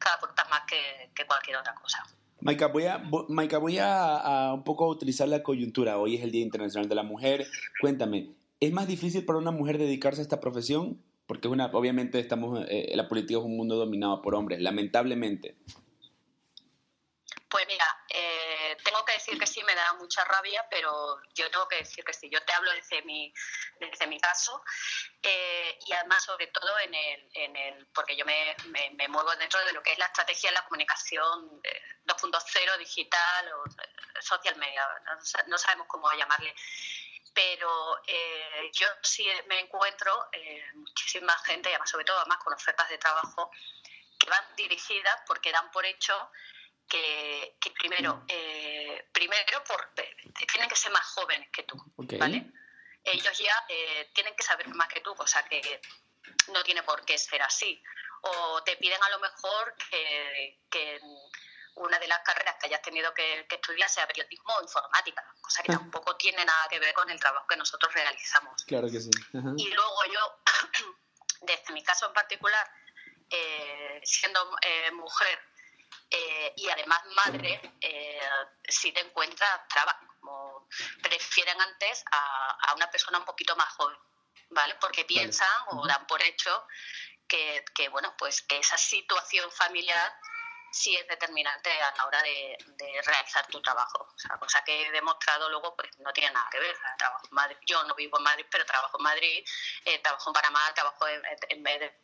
que 0.00 0.08
aporta 0.08 0.44
más 0.46 0.62
que, 0.66 1.10
que 1.14 1.26
cualquier 1.26 1.58
otra 1.58 1.74
cosa. 1.74 2.02
Maika, 2.40 2.66
voy 2.66 2.86
a, 2.86 2.98
Maika, 3.28 3.58
voy 3.58 3.78
a, 3.78 4.16
a 4.16 4.54
un 4.54 4.64
poco 4.64 4.86
utilizar 4.88 5.28
la 5.28 5.42
coyuntura. 5.42 5.98
Hoy 5.98 6.16
es 6.16 6.22
el 6.22 6.30
Día 6.30 6.42
Internacional 6.42 6.88
de 6.88 6.94
la 6.94 7.02
Mujer. 7.02 7.46
Cuéntame, 7.80 8.30
¿es 8.60 8.72
más 8.72 8.86
difícil 8.86 9.24
para 9.24 9.38
una 9.38 9.50
mujer 9.50 9.78
dedicarse 9.78 10.20
a 10.20 10.22
esta 10.22 10.40
profesión? 10.40 11.02
Porque 11.26 11.48
una, 11.48 11.66
obviamente 11.66 12.20
estamos, 12.20 12.64
eh, 12.68 12.92
la 12.94 13.08
política 13.08 13.38
es 13.40 13.44
un 13.44 13.56
mundo 13.56 13.76
dominado 13.76 14.22
por 14.22 14.34
hombres, 14.34 14.60
lamentablemente. 14.60 15.56
Pues 17.48 17.64
mira, 17.68 17.86
eh, 18.18 18.76
tengo 18.82 19.04
que 19.04 19.12
decir 19.12 19.38
que 19.38 19.46
sí 19.46 19.62
me 19.62 19.74
da 19.74 19.92
mucha 19.94 20.24
rabia, 20.24 20.66
pero 20.70 21.20
yo 21.34 21.50
tengo 21.50 21.68
que 21.68 21.76
decir 21.76 22.02
que 22.02 22.14
sí. 22.14 22.30
Yo 22.30 22.42
te 22.44 22.52
hablo 22.54 22.72
desde 22.72 23.02
mi, 23.02 23.32
desde 23.78 24.06
mi 24.06 24.18
caso 24.18 24.62
eh, 25.22 25.78
y 25.86 25.92
además 25.92 26.24
sobre 26.24 26.46
todo 26.46 26.78
en 26.78 26.94
el, 26.94 27.28
en 27.34 27.56
el 27.56 27.86
porque 27.88 28.16
yo 28.16 28.24
me, 28.24 28.56
me, 28.96 29.06
muevo 29.08 29.34
dentro 29.36 29.62
de 29.66 29.72
lo 29.74 29.82
que 29.82 29.92
es 29.92 29.98
la 29.98 30.06
estrategia 30.06 30.48
de 30.50 30.54
la 30.54 30.64
comunicación 30.64 31.60
eh, 31.62 31.82
2.0 32.06 32.78
digital 32.78 33.52
o 33.52 33.64
eh, 33.82 33.94
social 34.22 34.56
media, 34.56 34.86
no, 35.04 35.20
sa- 35.24 35.44
no 35.48 35.58
sabemos 35.58 35.86
cómo 35.86 36.10
llamarle. 36.12 36.54
Pero 37.34 38.00
eh, 38.06 38.70
yo 38.72 38.86
sí 39.02 39.28
me 39.46 39.60
encuentro 39.60 40.28
eh, 40.32 40.64
muchísima 40.74 41.36
gente, 41.44 41.68
y 41.68 41.72
además 41.72 41.90
sobre 41.90 42.06
todo 42.06 42.18
además 42.20 42.38
con 42.38 42.54
ofertas 42.54 42.88
de 42.88 42.96
trabajo, 42.96 43.50
que 44.18 44.30
van 44.30 44.56
dirigidas 44.56 45.20
porque 45.26 45.52
dan 45.52 45.70
por 45.70 45.84
hecho 45.84 46.30
que, 46.88 47.56
que 47.60 47.70
primero, 47.72 48.24
eh, 48.28 49.08
primero 49.12 49.62
por, 49.64 49.90
eh, 49.96 50.16
tienen 50.50 50.68
que 50.68 50.76
ser 50.76 50.92
más 50.92 51.04
jóvenes 51.06 51.48
que 51.52 51.62
tú. 51.64 51.76
¿vale? 51.96 52.46
Ellos 53.04 53.38
ya 53.38 53.64
eh, 53.68 54.10
tienen 54.14 54.34
que 54.34 54.42
saber 54.42 54.68
más 54.68 54.88
que 54.88 55.00
tú, 55.00 55.14
cosa 55.14 55.44
que 55.44 55.80
no 56.52 56.62
tiene 56.64 56.82
por 56.82 57.04
qué 57.04 57.16
ser 57.18 57.42
así. 57.42 57.82
O 58.22 58.62
te 58.64 58.76
piden 58.76 59.02
a 59.02 59.10
lo 59.10 59.20
mejor 59.20 59.74
que, 59.90 60.60
que 60.70 61.00
una 61.76 61.98
de 61.98 62.08
las 62.08 62.20
carreras 62.20 62.56
que 62.58 62.66
hayas 62.66 62.82
tenido 62.82 63.12
que, 63.14 63.46
que 63.48 63.56
estudiar 63.56 63.88
sea 63.88 64.06
periodismo 64.06 64.54
o 64.56 64.62
informática, 64.62 65.22
cosa 65.40 65.62
que 65.62 65.72
Ah. 65.72 65.76
tampoco 65.78 66.16
tiene 66.16 66.44
nada 66.44 66.66
que 66.68 66.78
ver 66.80 66.92
con 66.94 67.08
el 67.10 67.20
trabajo 67.20 67.46
que 67.46 67.56
nosotros 67.56 67.92
realizamos. 67.92 68.64
Claro 68.64 68.88
que 68.90 69.00
sí. 69.00 69.10
Ajá. 69.36 69.50
Y 69.56 69.68
luego 69.72 70.04
yo, 70.12 70.40
desde 71.42 71.72
mi 71.74 71.82
caso 71.84 72.06
en 72.06 72.12
particular, 72.14 72.68
eh, 73.30 74.00
siendo 74.04 74.40
eh, 74.62 74.90
mujer 74.92 75.38
eh, 76.10 76.52
y 76.56 76.68
además 76.68 77.00
madre, 77.14 77.60
eh, 77.80 78.28
si 78.68 78.92
te 78.92 79.00
encuentras 79.00 79.68
trabas, 79.68 79.96
como 80.20 80.68
prefieren 81.02 81.60
antes 81.60 82.04
a, 82.10 82.50
a 82.68 82.74
una 82.74 82.90
persona 82.90 83.18
un 83.18 83.24
poquito 83.24 83.56
más 83.56 83.68
joven, 83.74 83.98
¿vale? 84.50 84.76
Porque 84.80 85.04
piensan 85.04 85.48
o 85.68 85.86
dan 85.86 86.06
por 86.06 86.22
hecho 86.22 86.66
que, 87.28 87.64
que, 87.74 87.88
bueno, 87.88 88.14
pues 88.18 88.42
que 88.42 88.58
esa 88.58 88.78
situación 88.78 89.50
familiar 89.52 90.12
sí 90.76 90.94
es 90.94 91.06
determinante 91.08 91.70
a 91.80 91.94
la 91.96 92.06
hora 92.06 92.22
de, 92.22 92.56
de 92.66 93.02
realizar 93.02 93.46
tu 93.46 93.60
trabajo. 93.62 94.06
O 94.14 94.18
sea, 94.18 94.36
cosa 94.36 94.62
que 94.62 94.86
he 94.86 94.90
demostrado 94.90 95.48
luego, 95.48 95.74
pues 95.74 95.90
no 95.98 96.12
tiene 96.12 96.32
nada 96.32 96.48
que 96.50 96.60
ver. 96.60 96.76
Trabajo 96.98 97.26
en 97.26 97.34
Madrid. 97.34 97.56
Yo 97.66 97.82
no 97.84 97.94
vivo 97.94 98.18
en 98.18 98.24
Madrid, 98.24 98.46
pero 98.50 98.64
trabajo 98.66 98.98
en 98.98 99.04
Madrid, 99.04 99.44
eh, 99.84 99.98
trabajo 100.00 100.30
en 100.30 100.34
Panamá, 100.34 100.74
trabajo 100.74 101.08
en, 101.08 101.22
en, 101.48 101.62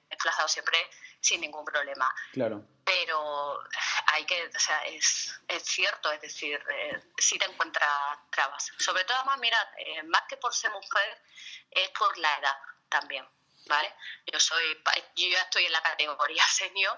desplazado 0.09 0.49
siempre 0.49 0.79
sin 1.21 1.41
ningún 1.41 1.65
problema. 1.65 2.13
Claro. 2.33 2.65
Pero 2.85 3.61
hay 4.07 4.25
que, 4.25 4.47
o 4.47 4.59
sea, 4.59 4.79
es, 4.87 5.39
es 5.49 5.63
cierto, 5.63 6.11
es 6.11 6.21
decir, 6.23 6.59
eh, 6.71 7.03
sí 7.19 7.39
te 7.39 7.45
encuentras 7.45 7.91
trabas. 8.31 8.71
Sobre 8.79 9.05
todo, 9.05 9.19
además, 9.19 9.39
mira, 9.39 9.75
eh, 9.79 10.03
más 10.05 10.23
que 10.29 10.39
por 10.39 10.55
ser 10.55 10.71
mujer, 10.71 11.23
es 11.71 11.91
por 11.91 12.17
la 12.19 12.39
edad 12.39 12.57
también. 12.89 13.29
¿Vale? 13.67 13.95
Yo 14.27 14.41
soy, 14.41 14.83
yo 15.17 15.29
ya 15.29 15.43
estoy 15.43 15.67
en 15.67 15.73
la 15.73 15.83
categoría 15.83 16.43
senior 16.51 16.97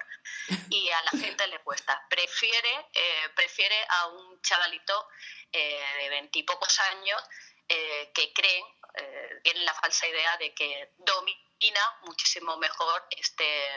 y 0.71 0.91
a 0.91 1.03
la 1.03 1.11
gente 1.21 1.47
le 1.47 1.61
cuesta. 1.61 2.07
Prefiere, 2.09 2.89
eh, 2.93 3.29
prefiere 3.37 3.77
a 3.89 4.07
un 4.09 4.41
chavalito 4.43 5.09
eh, 5.53 5.85
de 6.01 6.09
veintipocos 6.09 6.81
años 6.81 7.23
eh, 7.69 8.11
que 8.15 8.33
creen, 8.33 8.65
eh, 8.97 9.41
tienen 9.43 9.65
la 9.65 9.75
falsa 9.75 10.07
idea 10.07 10.37
de 10.39 10.55
que 10.55 10.95
domina 10.99 11.99
muchísimo 12.03 12.57
mejor 12.57 13.07
este, 13.11 13.69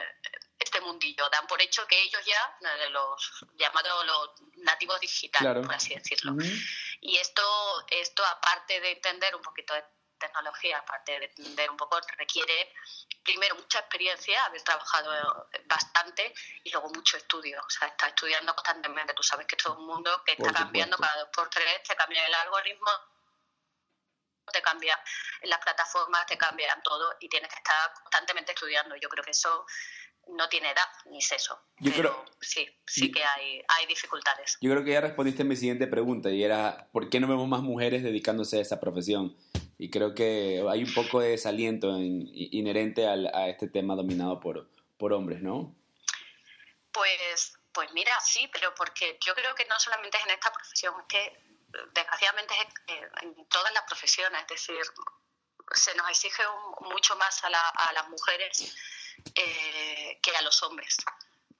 este 0.59 0.81
mundillo. 0.81 1.29
Dan 1.29 1.47
por 1.47 1.61
hecho 1.61 1.85
que 1.87 2.01
ellos 2.01 2.23
ya, 2.25 2.57
eh, 2.61 2.89
los 2.89 3.45
llamados 3.55 4.05
los 4.05 4.29
nativos 4.57 4.99
digitales, 4.99 5.43
Claro. 5.45 5.61
por 5.63 5.73
así 5.75 5.93
decirlo. 5.93 6.33
Y 7.01 7.17
esto, 7.17 7.85
esto 7.89 8.25
aparte 8.25 8.79
de 8.79 8.91
entender 8.91 9.35
un 9.35 9.41
poquito 9.41 9.73
de 9.73 9.83
tecnología, 10.17 10.77
aparte 10.79 11.19
de 11.19 11.25
entender 11.25 11.69
un 11.69 11.77
poco, 11.77 11.99
requiere 12.17 12.73
primero 13.23 13.55
mucha 13.55 13.79
experiencia, 13.79 14.43
haber 14.45 14.61
trabajado 14.63 15.49
bastante 15.65 16.33
y 16.63 16.71
luego 16.71 16.89
mucho 16.89 17.17
estudio. 17.17 17.61
O 17.65 17.69
sea, 17.69 17.87
estar 17.89 18.09
estudiando 18.09 18.53
constantemente. 18.53 19.13
Tú 19.13 19.23
sabes 19.23 19.45
que 19.47 19.55
esto 19.55 19.73
es 19.73 19.77
un 19.77 19.87
mundo 19.87 20.23
que 20.25 20.35
Por 20.35 20.47
está 20.47 20.59
cambiando 20.59 20.95
supuesto. 20.95 21.13
cada 21.13 21.25
dos 21.25 21.35
por 21.35 21.49
tres, 21.49 21.83
te 21.83 21.95
cambia 21.95 22.25
el 22.25 22.33
algoritmo 22.33 22.91
te 24.51 24.61
cambia 24.61 24.97
las 25.43 25.59
plataformas, 25.59 26.25
te 26.25 26.37
cambian 26.37 26.81
todo 26.83 27.15
y 27.19 27.29
tienes 27.29 27.49
que 27.49 27.57
estar 27.57 27.93
constantemente 28.01 28.53
estudiando. 28.53 28.95
Yo 28.95 29.09
creo 29.09 29.23
que 29.23 29.31
eso 29.31 29.65
no 30.29 30.49
tiene 30.49 30.71
edad 30.71 30.87
ni 31.05 31.21
sexo. 31.21 31.57
Yo 31.79 31.91
pero 31.95 32.23
creo, 32.23 32.35
sí, 32.41 32.67
sí 32.85 33.11
que 33.11 33.23
hay, 33.23 33.61
hay 33.67 33.85
dificultades. 33.87 34.57
Yo 34.59 34.71
creo 34.71 34.83
que 34.83 34.91
ya 34.91 35.01
respondiste 35.01 35.43
a 35.43 35.45
mi 35.45 35.55
siguiente 35.55 35.87
pregunta 35.87 36.29
y 36.29 36.43
era, 36.43 36.89
¿por 36.91 37.09
qué 37.09 37.19
no 37.19 37.27
vemos 37.27 37.47
más 37.47 37.61
mujeres 37.61 38.03
dedicándose 38.03 38.57
a 38.57 38.61
esa 38.61 38.79
profesión? 38.79 39.37
Y 39.77 39.91
creo 39.91 40.15
que 40.15 40.65
hay 40.69 40.83
un 40.83 40.93
poco 40.93 41.19
de 41.19 41.29
desaliento 41.29 41.97
inherente 41.99 43.05
a 43.07 43.47
este 43.47 43.67
tema 43.67 43.95
dominado 43.95 44.39
por, 44.39 44.67
por 44.97 45.13
hombres, 45.13 45.41
¿no? 45.41 45.75
Pues, 46.91 47.53
pues 47.71 47.91
mira, 47.93 48.19
sí, 48.21 48.49
pero 48.51 48.73
porque 48.75 49.19
yo 49.23 49.35
creo 49.35 49.53
que 49.53 49.65
no 49.65 49.79
solamente 49.79 50.17
es 50.17 50.23
en 50.23 50.31
esta 50.31 50.51
profesión, 50.51 50.95
es 51.01 51.05
que 51.07 51.39
desgraciadamente 51.93 52.55
es 52.87 53.01
en 53.21 53.45
todas 53.49 53.71
las 53.73 53.83
profesiones, 53.83 54.41
es 54.41 54.47
decir, 54.47 54.81
se 55.73 55.93
nos 55.95 56.09
exige 56.09 56.41
mucho 56.81 57.15
más 57.17 57.43
a, 57.43 57.47
a 57.47 57.93
las 57.93 58.09
mujeres 58.09 58.73
eh, 59.35 60.19
que 60.21 60.35
a 60.35 60.41
los 60.41 60.63
hombres. 60.63 60.97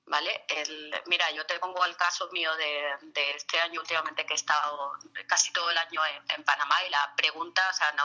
¿Vale? 0.08 0.46
El, 0.48 1.02
mira, 1.08 1.30
yo 1.32 1.46
te 1.46 1.60
pongo 1.60 1.84
el 1.84 1.98
caso 1.98 2.30
mío 2.32 2.56
de, 2.56 2.96
este 3.36 3.60
año 3.60 3.82
últimamente 3.82 4.26
que 4.26 4.34
he 4.34 4.38
estado 4.38 4.94
casi 5.28 5.52
todo 5.52 5.70
el 5.70 5.78
año 5.78 6.02
en, 6.30 6.44
Panamá 6.46 6.82
y 6.86 6.90
la 6.90 7.14
pregunta, 7.16 7.62
o 7.70 7.74
sea, 7.74 7.92
no, 7.92 8.04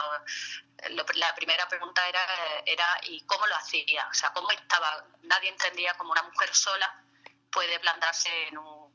la 1.15 1.33
primera 1.33 1.65
pregunta 1.69 2.05
era, 2.09 2.21
era 2.65 2.99
¿y 3.03 3.25
cómo 3.25 3.47
lo 3.47 3.55
hacía? 3.55 4.05
O 4.09 4.13
sea, 4.13 4.33
¿cómo 4.33 4.51
estaba? 4.51 5.05
Nadie 5.21 5.47
entendía 5.49 5.93
cómo 5.93 6.11
una 6.11 6.23
mujer 6.23 6.53
sola 6.53 6.93
puede 7.49 7.79
plantarse 7.79 8.47
en 8.49 8.57
un, 8.57 8.93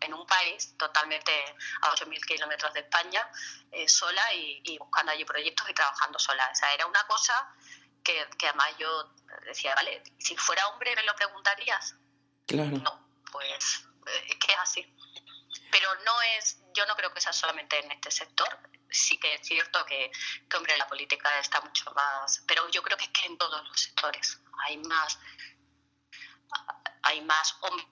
en, 0.00 0.12
un 0.12 0.26
país 0.26 0.76
totalmente 0.76 1.32
a 1.80 1.90
8.000 1.92 2.26
kilómetros 2.26 2.74
de 2.74 2.80
España, 2.80 3.26
eh, 3.70 3.88
sola 3.88 4.34
y, 4.34 4.60
y 4.64 4.76
buscando 4.76 5.12
allí 5.12 5.24
proyectos 5.24 5.70
y 5.70 5.74
trabajando 5.74 6.18
sola. 6.18 6.50
O 6.52 6.54
sea, 6.54 6.74
era 6.74 6.84
una 6.84 7.02
cosa 7.06 7.54
que, 8.04 8.28
que 8.38 8.48
además 8.48 8.74
yo 8.78 9.10
decía, 9.46 9.74
vale, 9.74 10.02
si 10.18 10.36
fuera 10.36 10.68
hombre 10.68 10.94
me 10.96 11.02
lo 11.04 11.14
preguntarías. 11.14 11.94
Claro. 12.46 12.78
No, 12.78 13.08
pues 13.30 13.86
eh, 14.06 14.38
que 14.38 14.52
es 14.52 14.58
así. 14.58 14.96
Pero 15.70 15.88
no 16.04 16.12
es, 16.36 16.60
yo 16.74 16.84
no 16.86 16.94
creo 16.96 17.12
que 17.12 17.20
sea 17.20 17.32
solamente 17.32 17.78
en 17.78 17.90
este 17.92 18.10
sector. 18.10 18.58
Sí 18.90 19.18
que 19.18 19.34
es 19.34 19.46
cierto 19.46 19.84
que, 19.86 20.10
que 20.48 20.56
hombre, 20.56 20.76
la 20.76 20.86
política 20.86 21.28
está 21.40 21.60
mucho 21.62 21.90
más, 21.94 22.42
pero 22.46 22.68
yo 22.68 22.82
creo 22.82 22.96
que 22.98 23.04
es 23.04 23.10
que 23.10 23.26
en 23.26 23.38
todos 23.38 23.66
los 23.66 23.80
sectores 23.80 24.38
hay 24.66 24.76
más, 24.78 25.18
hay 27.02 27.22
más 27.22 27.56
hombres 27.62 27.88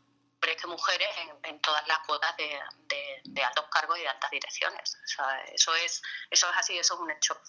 que 0.61 0.66
mujeres 0.66 1.09
en, 1.42 1.61
todas 1.61 1.87
las 1.87 2.00
cuotas 2.00 2.37
de, 2.37 2.59
de, 2.88 3.21
de, 3.25 3.42
altos 3.42 3.64
cargos 3.71 3.99
y 3.99 4.02
de 4.02 4.09
altas 4.09 4.30
direcciones. 4.30 4.95
O 5.04 5.07
sea, 5.07 5.40
eso 5.52 5.75
es, 5.75 6.02
eso 6.30 6.50
es 6.50 6.57
así, 6.57 6.78
eso 6.78 6.95
es 6.95 7.00
un 7.00 7.11
hecho. 7.11 7.40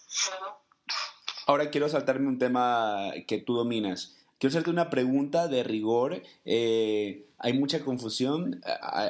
Ahora 1.48 1.70
quiero 1.70 1.90
saltarme 1.90 2.28
un 2.28 2.40
tema 2.40 3.12
que 3.28 3.40
tú 3.40 3.56
dominas. 3.56 4.21
Quiero 4.42 4.54
hacerte 4.54 4.72
una 4.72 4.90
pregunta 4.90 5.48
de 5.48 5.62
rigor. 5.62 6.24
Eh, 6.46 7.28
hay 7.38 7.54
mucha 7.54 7.82
confusión. 7.86 8.60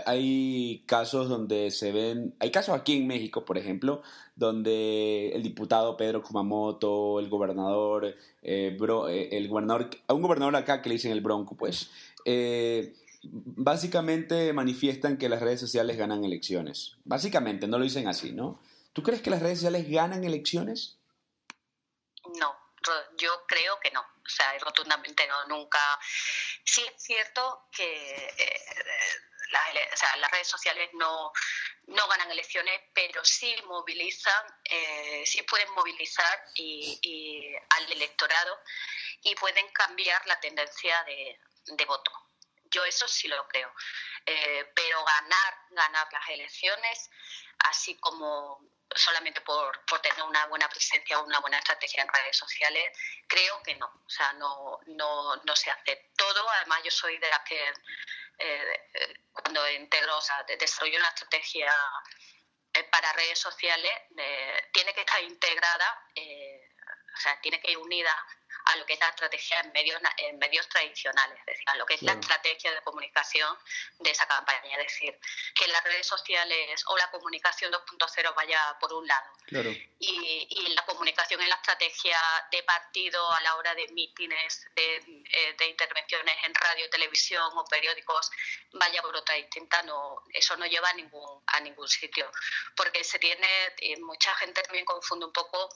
Hay 0.06 0.84
casos 0.88 1.30
donde 1.30 1.72
se 1.72 1.94
ven. 1.94 2.36
Hay 2.40 2.52
casos 2.52 2.76
aquí 2.76 2.98
en 2.98 3.08
México, 3.08 3.46
por 3.46 3.58
ejemplo, 3.58 4.02
donde 4.36 5.30
el 5.30 5.42
diputado 5.42 5.96
Pedro 5.96 6.22
Kumamoto, 6.22 7.18
el 7.22 7.30
gobernador, 7.30 8.08
eh, 8.08 8.78
eh, 8.78 9.30
el 9.32 9.48
gobernador, 9.48 9.90
a 10.06 10.14
un 10.14 10.22
gobernador 10.22 10.58
acá 10.58 10.82
que 10.82 10.90
le 10.90 10.96
dicen 10.96 11.14
el 11.14 11.22
Bronco, 11.22 11.56
pues, 11.56 11.90
básicamente 13.24 14.52
manifiestan 14.52 15.18
que 15.18 15.30
las 15.30 15.42
redes 15.42 15.62
sociales 15.62 15.96
ganan 15.96 16.26
elecciones. 16.26 16.98
Básicamente, 17.06 17.70
no 17.70 17.78
lo 17.78 17.86
dicen 17.86 18.10
así, 18.10 18.34
¿no? 18.34 18.60
¿Tú 18.92 19.02
crees 19.02 19.22
que 19.22 19.30
las 19.30 19.42
redes 19.42 19.60
sociales 19.60 19.90
ganan 19.90 20.26
elecciones? 20.26 20.98
No, 22.38 22.52
yo 23.18 23.30
creo 23.48 23.76
que 23.82 23.92
no. 23.92 24.02
O 24.32 24.34
sea, 24.34 24.58
rotundamente 24.60 25.28
no, 25.28 25.46
nunca. 25.48 26.00
Sí 26.64 26.86
es 26.86 27.04
cierto 27.04 27.68
que 27.72 28.34
eh, 28.38 28.62
las, 29.52 30.32
redes 30.32 30.48
sociales 30.48 30.90
no, 30.94 31.32
no 31.88 32.08
ganan 32.08 32.32
elecciones, 32.32 32.82
pero 32.94 33.24
sí 33.26 33.54
movilizan, 33.66 34.46
eh, 34.64 35.24
sí 35.26 35.42
pueden 35.44 35.70
movilizar 35.72 36.44
y, 36.56 37.54
al 37.70 37.92
electorado 37.92 38.60
y 39.24 39.36
pueden 39.36 39.68
cambiar 39.74 40.26
la 40.28 40.40
tendencia 40.40 41.04
de, 41.04 41.86
voto. 41.86 42.12
Yo 42.66 42.86
eso 42.86 43.08
sí 43.08 43.28
lo 43.28 43.46
creo. 43.50 43.74
Eh, 44.26 44.72
pero 44.74 45.04
ganar, 45.04 45.58
ganar 45.72 46.08
las 46.14 46.30
elecciones, 46.30 47.10
así 47.60 47.98
como 47.98 48.62
solamente 48.96 49.42
por, 49.42 49.84
por, 49.86 50.00
tener 50.00 50.24
una 50.24 50.46
buena 50.48 50.68
presencia 50.70 51.20
o 51.20 51.26
una 51.26 51.40
buena 51.40 51.58
estrategia 51.58 52.04
en 52.04 52.10
redes 52.10 52.38
sociales, 52.38 52.98
creo 53.28 53.62
que 53.64 53.76
no. 53.76 53.86
O 53.86 54.10
sea, 54.10 54.34
no, 54.34 54.80
no, 54.88 55.36
no 55.38 55.56
se 55.56 55.72
hace 55.72 56.12
todo. 56.16 56.50
Además, 56.50 56.82
yo 56.84 56.92
soy 56.92 57.18
de 57.18 57.30
las 57.30 57.40
que 57.42 57.74
eh, 58.38 59.20
cuando 59.32 59.70
integro, 59.70 60.18
o 60.18 60.22
sea, 60.22 60.44
desarrollo 60.44 60.98
una 60.98 61.10
estrategia 61.10 61.72
eh, 62.74 62.84
para 62.86 63.14
redes 63.14 63.40
sociales, 63.40 63.92
eh, 64.18 64.70
tiene 64.74 64.94
que 64.94 65.02
estar 65.02 65.22
integrada, 65.22 66.08
o 66.16 67.18
sea, 67.22 67.40
tiene 67.42 67.62
que 67.62 67.72
ir 67.72 67.78
unida 67.78 68.16
a 68.66 68.76
lo 68.78 68.86
que 68.86 68.94
es 68.94 69.00
la 69.00 69.10
estrategia 69.10 69.60
en 69.62 69.72
medios, 69.72 70.02
en 70.18 70.38
medios 70.38 70.68
tradicionales, 70.70 71.40
es 71.40 71.46
decir, 71.46 71.70
a 71.70 71.76
lo 71.76 71.86
que 71.86 71.96
es 71.96 72.02
la 72.02 72.14
estrategia 72.14 72.74
de 72.74 72.82
comunicación 72.82 73.58
de 74.00 74.12
esa 74.12 74.28
campaña. 74.28 74.78
Es 74.78 74.88
decir, 74.88 75.20
que 75.56 75.68
las 75.68 75.84
redes 75.84 76.08
sociales 76.08 76.84
o 76.88 76.98
la 76.98 77.10
comunicación 77.12 77.72
2.0 77.72 78.36
vaya 78.36 78.78
por 78.80 78.94
un 78.94 79.08
lado 79.08 79.32
y, 80.00 80.48
y, 80.50 80.74
la 80.74 80.86
comunicación 80.86 81.42
en 81.42 81.50
la 81.50 81.56
estrategia 81.56 82.18
de 82.52 82.64
partido 82.64 83.32
a 83.34 83.42
la 83.42 83.56
hora 83.56 83.76
de 83.76 83.88
mítines, 83.90 84.66
de, 84.76 84.96
eh, 84.96 85.56
de 85.58 85.68
intervenciones 85.68 86.36
en 86.44 86.54
radio, 86.56 86.90
televisión 86.90 87.52
o 87.56 87.66
periódicos 87.66 88.32
vaya 88.74 89.02
por 89.02 89.16
otra 89.16 89.36
distinta. 89.36 89.84
No, 89.84 90.24
eso 90.34 90.56
no 90.56 90.66
lleva 90.66 90.90
a 90.90 90.94
ningún, 90.94 91.44
a 91.48 91.60
ningún 91.60 91.88
sitio, 91.88 92.32
porque 92.76 93.04
se 93.04 93.20
tiene, 93.20 93.48
mucha 94.00 94.34
gente 94.36 94.62
también 94.64 94.86
confunde 94.86 95.26
un 95.26 95.34
poco 95.34 95.70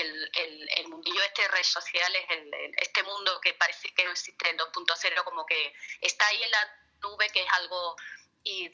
el, 0.00 0.30
el, 0.34 0.68
el, 0.76 0.88
mundillo 0.88 1.22
este 1.22 1.42
de 1.42 1.48
redes 1.48 1.68
sociales, 1.68 2.24
el, 2.28 2.74
este 2.76 3.02
mundo 3.02 3.40
que 3.40 3.54
parece 3.54 3.92
que 3.94 4.04
no 4.04 4.12
existe 4.12 4.48
en 4.48 4.58
2.0, 4.58 5.24
como 5.24 5.44
que 5.46 5.74
está 6.00 6.26
ahí 6.26 6.42
en 6.42 6.50
la 6.50 6.76
nube, 7.02 7.30
que 7.30 7.42
es 7.42 7.52
algo 7.52 7.96
y 8.46 8.72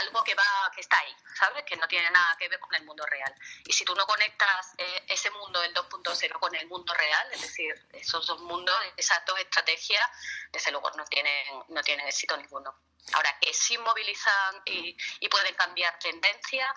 algo 0.00 0.24
que 0.24 0.34
va 0.34 0.70
que 0.74 0.80
está 0.80 0.98
ahí, 0.98 1.14
¿sabes? 1.38 1.62
Que 1.64 1.76
no 1.76 1.86
tiene 1.86 2.10
nada 2.10 2.36
que 2.36 2.48
ver 2.48 2.58
con 2.58 2.74
el 2.74 2.84
mundo 2.84 3.06
real. 3.06 3.32
Y 3.64 3.72
si 3.72 3.84
tú 3.84 3.94
no 3.94 4.04
conectas 4.06 4.74
eh, 4.76 5.04
ese 5.08 5.30
mundo 5.30 5.60
del 5.60 5.72
2.0 5.72 6.38
con 6.40 6.52
el 6.56 6.66
mundo 6.66 6.92
real, 6.92 7.28
es 7.32 7.42
decir, 7.42 7.74
esos 7.92 8.26
dos 8.26 8.40
mundos, 8.40 8.74
esas 8.96 9.24
dos 9.24 9.38
estrategias, 9.38 10.02
desde 10.50 10.72
luego 10.72 10.90
no 10.96 11.04
tienen 11.04 11.46
no 11.68 11.80
tienen 11.82 12.08
éxito 12.08 12.36
ninguno. 12.36 12.74
Ahora 13.12 13.38
que 13.40 13.54
sí 13.54 13.78
movilizan 13.78 14.62
y, 14.64 14.96
y 15.20 15.28
pueden 15.28 15.54
cambiar 15.54 15.96
tendencias, 16.00 16.70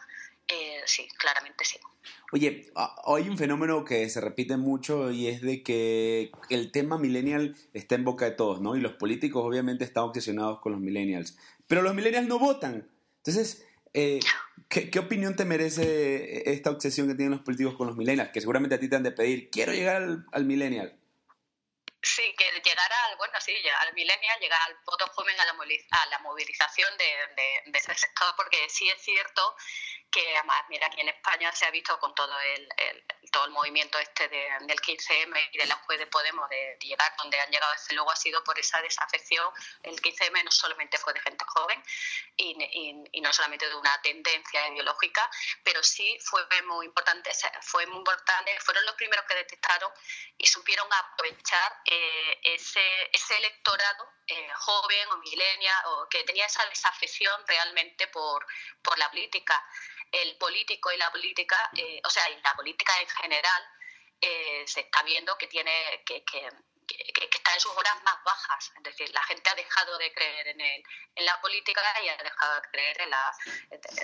eh, 0.48 0.82
sí, 0.86 1.08
claramente 1.18 1.66
sí. 1.66 1.80
Oye, 2.32 2.72
hay 2.76 3.30
un 3.30 3.38
fenómeno 3.38 3.86
que 3.86 4.10
se 4.10 4.22
repite 4.22 4.58
mucho 4.58 5.12
y 5.12 5.28
es 5.28 5.42
de 5.42 5.64
que 5.64 6.32
el 6.50 6.72
tema 6.72 6.98
millennial 6.98 7.56
está 7.74 7.96
en 7.96 8.04
boca 8.04 8.26
de 8.26 8.32
todos, 8.32 8.62
¿no? 8.62 8.76
Y 8.76 8.82
los 8.82 8.94
políticos 8.94 9.44
obviamente 9.44 9.84
están 9.84 10.04
obsesionados 10.04 10.60
con 10.60 10.74
los 10.74 10.82
millennials. 10.82 11.38
Pero 11.68 11.82
los 11.82 11.96
millennials 11.96 12.28
no 12.28 12.38
votan. 12.38 12.90
Entonces, 13.18 13.66
eh, 13.94 14.20
¿qué, 14.70 15.00
opinión 15.00 15.36
te 15.36 15.46
merece 15.46 16.52
esta 16.52 16.70
obsesión 16.70 17.08
que 17.08 17.16
tienen 17.16 17.32
los 17.32 17.42
políticos 17.42 17.76
con 17.76 17.88
los 17.88 17.96
millennials? 17.96 18.32
Que 18.32 18.42
seguramente 18.42 18.76
a 18.76 18.80
ti 18.80 18.90
te 18.90 18.98
han 18.98 19.04
de 19.04 19.12
pedir, 19.12 19.50
quiero 19.50 19.72
llegar 19.72 20.04
al, 20.32 20.46
millennial. 20.46 21.00
Sí, 22.02 22.22
que 22.38 22.46
llegar 22.64 22.92
al, 22.92 23.18
bueno, 23.18 23.34
sí, 23.40 23.54
al 23.80 23.94
millennial, 23.94 24.40
llegar 24.40 24.60
al 24.68 24.76
voto 24.86 25.08
joven, 25.08 25.40
a 25.40 25.46
la, 25.46 25.54
a 25.54 26.06
la 26.10 26.20
movilización 26.20 26.90
de, 26.98 27.72
de, 27.72 27.80
ese 27.80 27.96
sector, 27.96 28.28
porque 28.36 28.58
sí 28.70 28.88
es 28.90 29.02
cierto 29.02 29.42
que 30.16 30.38
además, 30.38 30.64
mira, 30.70 30.88
aquí 30.88 31.02
en 31.02 31.10
España 31.10 31.52
se 31.52 31.66
ha 31.66 31.72
visto 31.72 32.00
con 32.00 32.16
todo 32.16 32.40
el, 32.40 32.70
todo 33.32 33.46
el 33.46 33.52
movimiento 33.52 34.00
este 34.00 34.30
del 34.30 34.80
15M 34.80 35.50
y 35.52 35.58
de 35.58 35.66
la 35.66 35.76
juez 35.76 36.00
de 36.00 36.08
Podemos 36.08 36.50
de, 36.50 36.78
llegar 36.80 37.14
donde 37.18 37.38
han 37.38 37.52
llegado, 37.52 37.74
desde 37.74 37.96
luego 37.96 38.10
ha 38.12 38.16
sido 38.16 38.42
por 38.46 38.58
esa 38.58 38.82
desafección. 38.82 39.46
El 39.84 40.02
15M 40.02 40.42
no 40.46 40.52
solamente 40.52 40.98
fue 40.98 41.12
de 41.12 41.20
gente 41.20 41.44
joven 41.46 41.84
y, 42.38 43.04
y, 43.12 43.20
no 43.20 43.34
solamente 43.34 43.68
de 43.68 43.76
una 43.76 44.02
tendencia 44.02 44.70
ideológica, 44.70 45.30
pero 45.64 45.84
sí 45.84 46.18
fue 46.24 46.42
muy 46.62 46.86
importante, 46.86 47.32
fue 47.62 47.86
muy 47.88 47.98
importante, 47.98 48.58
fueron 48.62 48.86
los 48.86 48.96
primeros 48.96 49.26
que 49.26 49.36
detectaron 49.36 49.92
y 50.38 50.48
supieron 50.48 50.88
aprovechar 50.94 51.82
eh, 51.84 52.40
ese, 52.42 53.10
ese 53.12 53.38
electorado 53.38 54.14
eh, 54.28 54.50
joven 54.54 55.10
o 55.10 55.18
milenia 55.18 55.74
o 55.88 56.08
que 56.08 56.24
tenía 56.24 56.46
esa 56.46 56.66
desafección 56.68 57.42
realmente 57.48 58.08
por, 58.08 58.46
por 58.82 58.98
la 58.98 59.10
política 59.10 59.62
el 60.12 60.38
político 60.38 60.92
y 60.92 60.98
la 60.98 61.12
política, 61.12 61.70
eh, 61.76 62.02
o 62.04 62.10
sea, 62.10 62.24
la 62.44 62.54
política 62.56 62.94
en 63.00 63.08
general, 63.08 63.64
eh, 64.22 64.64
se 64.66 64.82
está 64.82 65.04
viendo 65.04 65.38
que 65.38 65.48
tiene 65.48 66.04
que, 66.06 66.24
que, 66.24 66.50
está 67.32 67.54
en 67.54 67.60
sus 67.60 67.72
horas 67.72 68.02
más 68.04 68.24
bajas. 68.24 68.72
Es 68.78 68.84
decir, 68.84 69.10
la 69.14 69.24
gente 69.24 69.50
ha 69.50 69.56
dejado 69.56 69.98
de 69.98 70.14
creer 70.14 70.48
en, 70.48 70.62
el, 70.62 70.84
en 71.16 71.26
la 71.26 71.40
política 71.42 71.82
y 72.04 72.10
ha 72.10 72.18
dejado 72.18 72.56
de 72.56 72.70
creer 72.70 73.02
en, 73.02 73.10
la, 73.10 73.38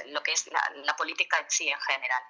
lo 0.08 0.22
que 0.24 0.34
es 0.34 0.48
la, 0.48 0.96
política 0.96 1.40
en 1.40 1.50
sí 1.50 1.70
en 1.70 1.80
general. 1.82 2.24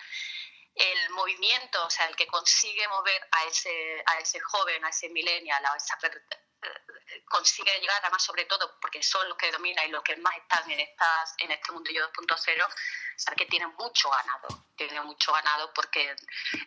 el 0.76 1.10
movimiento, 1.12 1.86
o 1.86 1.90
sea, 1.90 2.06
el 2.08 2.16
que 2.16 2.28
consigue 2.28 2.88
mover 2.88 3.28
a 3.32 3.46
ese, 3.46 4.04
a 4.06 4.20
ese 4.20 4.40
joven, 4.40 4.86
a 4.86 4.90
ese 4.90 5.10
millennial, 5.10 5.66
a 5.66 5.76
esa 5.76 5.98
consigue 7.26 7.72
llegar, 7.80 8.00
además 8.02 8.24
sobre 8.24 8.46
todo 8.46 8.78
porque 8.80 9.02
son 9.02 9.28
los 9.28 9.38
que 9.38 9.52
dominan 9.52 9.88
y 9.88 9.92
los 9.92 10.04
que 10.04 10.16
más 10.18 10.36
están 10.38 10.70
en, 10.70 10.80
estas, 10.80 11.34
en 11.40 11.52
este 11.52 11.72
mundo 11.72 11.90
2.0, 11.90 12.68
sabe 13.16 13.38
que 13.38 13.46
tienen 13.46 13.74
mucho 13.78 14.10
ganado, 14.10 14.66
tienen 14.76 15.04
mucho 15.04 15.32
ganado 15.34 15.74
porque 15.74 16.16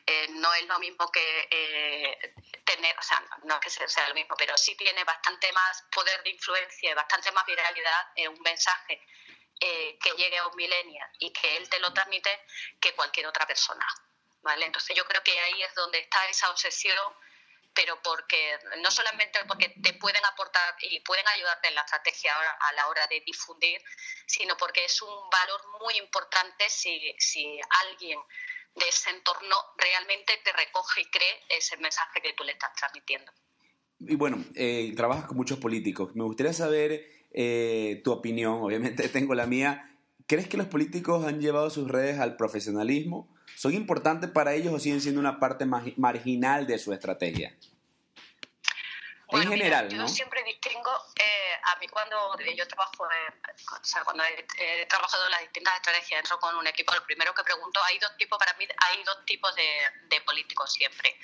eh, 0.06 0.28
no 0.30 0.52
es 0.54 0.66
lo 0.66 0.78
mismo 0.78 1.10
que 1.10 1.48
eh, 1.50 2.34
tener, 2.64 2.98
o 2.98 3.02
sea, 3.02 3.22
no 3.44 3.54
es 3.54 3.60
que 3.60 3.88
sea 3.88 4.08
lo 4.08 4.14
mismo, 4.14 4.34
pero 4.36 4.56
sí 4.56 4.76
tiene 4.76 5.04
bastante 5.04 5.52
más 5.52 5.82
poder 5.92 6.22
de 6.22 6.30
influencia 6.30 6.90
y 6.90 6.94
bastante 6.94 7.30
más 7.32 7.46
viralidad 7.46 8.08
en 8.16 8.28
un 8.28 8.40
mensaje 8.40 9.00
eh, 9.60 9.98
que 10.02 10.10
llegue 10.12 10.38
a 10.38 10.46
un 10.46 10.56
millennial 10.56 11.08
y 11.18 11.32
que 11.32 11.56
él 11.56 11.68
te 11.68 11.78
lo 11.78 11.92
transmite 11.92 12.46
que 12.80 12.94
cualquier 12.94 13.26
otra 13.26 13.46
persona. 13.46 13.86
¿vale? 14.42 14.66
Entonces 14.66 14.94
yo 14.96 15.04
creo 15.06 15.22
que 15.22 15.38
ahí 15.40 15.62
es 15.62 15.74
donde 15.74 15.98
está 15.98 16.26
esa 16.28 16.50
obsesión 16.50 17.14
pero 17.75 18.00
porque 18.02 18.59
no 18.83 18.90
solamente 18.90 19.40
porque 19.49 19.69
te 19.83 19.95
pueden 19.95 20.25
aportar 20.25 20.76
y 20.81 21.00
pueden 21.00 21.26
ayudarte 21.28 21.69
en 21.69 21.75
la 21.75 21.83
estrategia 21.83 22.33
a 22.35 22.73
la 22.73 22.87
hora 22.88 23.07
de 23.09 23.21
difundir, 23.26 23.81
sino 24.26 24.57
porque 24.57 24.85
es 24.85 25.02
un 25.02 25.31
valor 25.31 25.61
muy 25.81 25.97
importante 25.99 26.64
si, 26.69 27.14
si 27.19 27.61
alguien 27.88 28.19
de 28.76 28.88
ese 28.88 29.11
entorno 29.11 29.57
realmente 29.76 30.33
te 30.45 30.52
recoge 30.52 31.02
y 31.02 31.11
cree 31.11 31.40
ese 31.49 31.76
mensaje 31.78 32.21
que 32.21 32.33
tú 32.33 32.45
le 32.45 32.52
estás 32.52 32.73
transmitiendo. 32.75 33.31
Y 34.00 34.16
bueno, 34.16 34.45
eh, 34.54 34.93
trabajas 34.97 35.26
con 35.26 35.37
muchos 35.37 35.59
políticos. 35.59 36.14
Me 36.14 36.25
gustaría 36.25 36.52
saber 36.52 37.07
eh, 37.31 38.00
tu 38.04 38.12
opinión, 38.12 38.62
obviamente 38.62 39.09
tengo 39.11 39.35
la 39.35 39.47
mía. 39.47 39.90
¿Crees 40.26 40.49
que 40.49 40.57
los 40.57 40.66
políticos 40.66 41.25
han 41.25 41.40
llevado 41.40 41.71
sus 41.71 41.88
redes 41.88 42.19
al 42.19 42.37
profesionalismo? 42.37 43.33
¿Son 43.64 43.73
importantes 43.73 44.28
para 44.28 44.52
ellos 44.52 44.75
o 44.75 44.78
siguen 44.78 45.00
siendo 45.00 45.21
una 45.23 45.40
parte 45.40 45.64
marginal 45.64 46.66
de 46.66 46.76
su 46.76 46.92
estrategia? 46.92 47.54
En 49.31 49.49
general, 49.49 49.88
Yo 49.88 50.07
siempre 50.09 50.43
distingo, 50.45 50.90
eh, 51.16 51.61
a 51.64 51.76
mí 51.76 51.88
cuando 51.88 52.38
yo 52.40 52.69
trabajo, 52.69 53.04
o 53.04 53.85
sea, 53.85 54.04
cuando 54.04 54.23
he, 54.25 54.87
trabajado 54.87 55.25
en 55.26 55.31
las 55.31 55.40
distintas 55.40 55.75
estrategias, 55.76 56.21
entro 56.21 56.38
con 56.38 56.54
un 56.57 56.66
equipo, 56.66 56.95
lo 56.95 57.04
primero 57.04 57.35
que 57.35 57.43
pregunto, 57.43 57.81
hay 57.85 57.99
dos 57.99 58.16
tipos, 58.16 58.38
para 58.38 58.52
mí 58.54 58.66
hay 58.90 59.02
dos 59.04 59.25
tipos 59.25 59.54
de, 59.54 59.69
de 60.09 60.21
políticos 60.21 60.73
siempre 60.73 61.16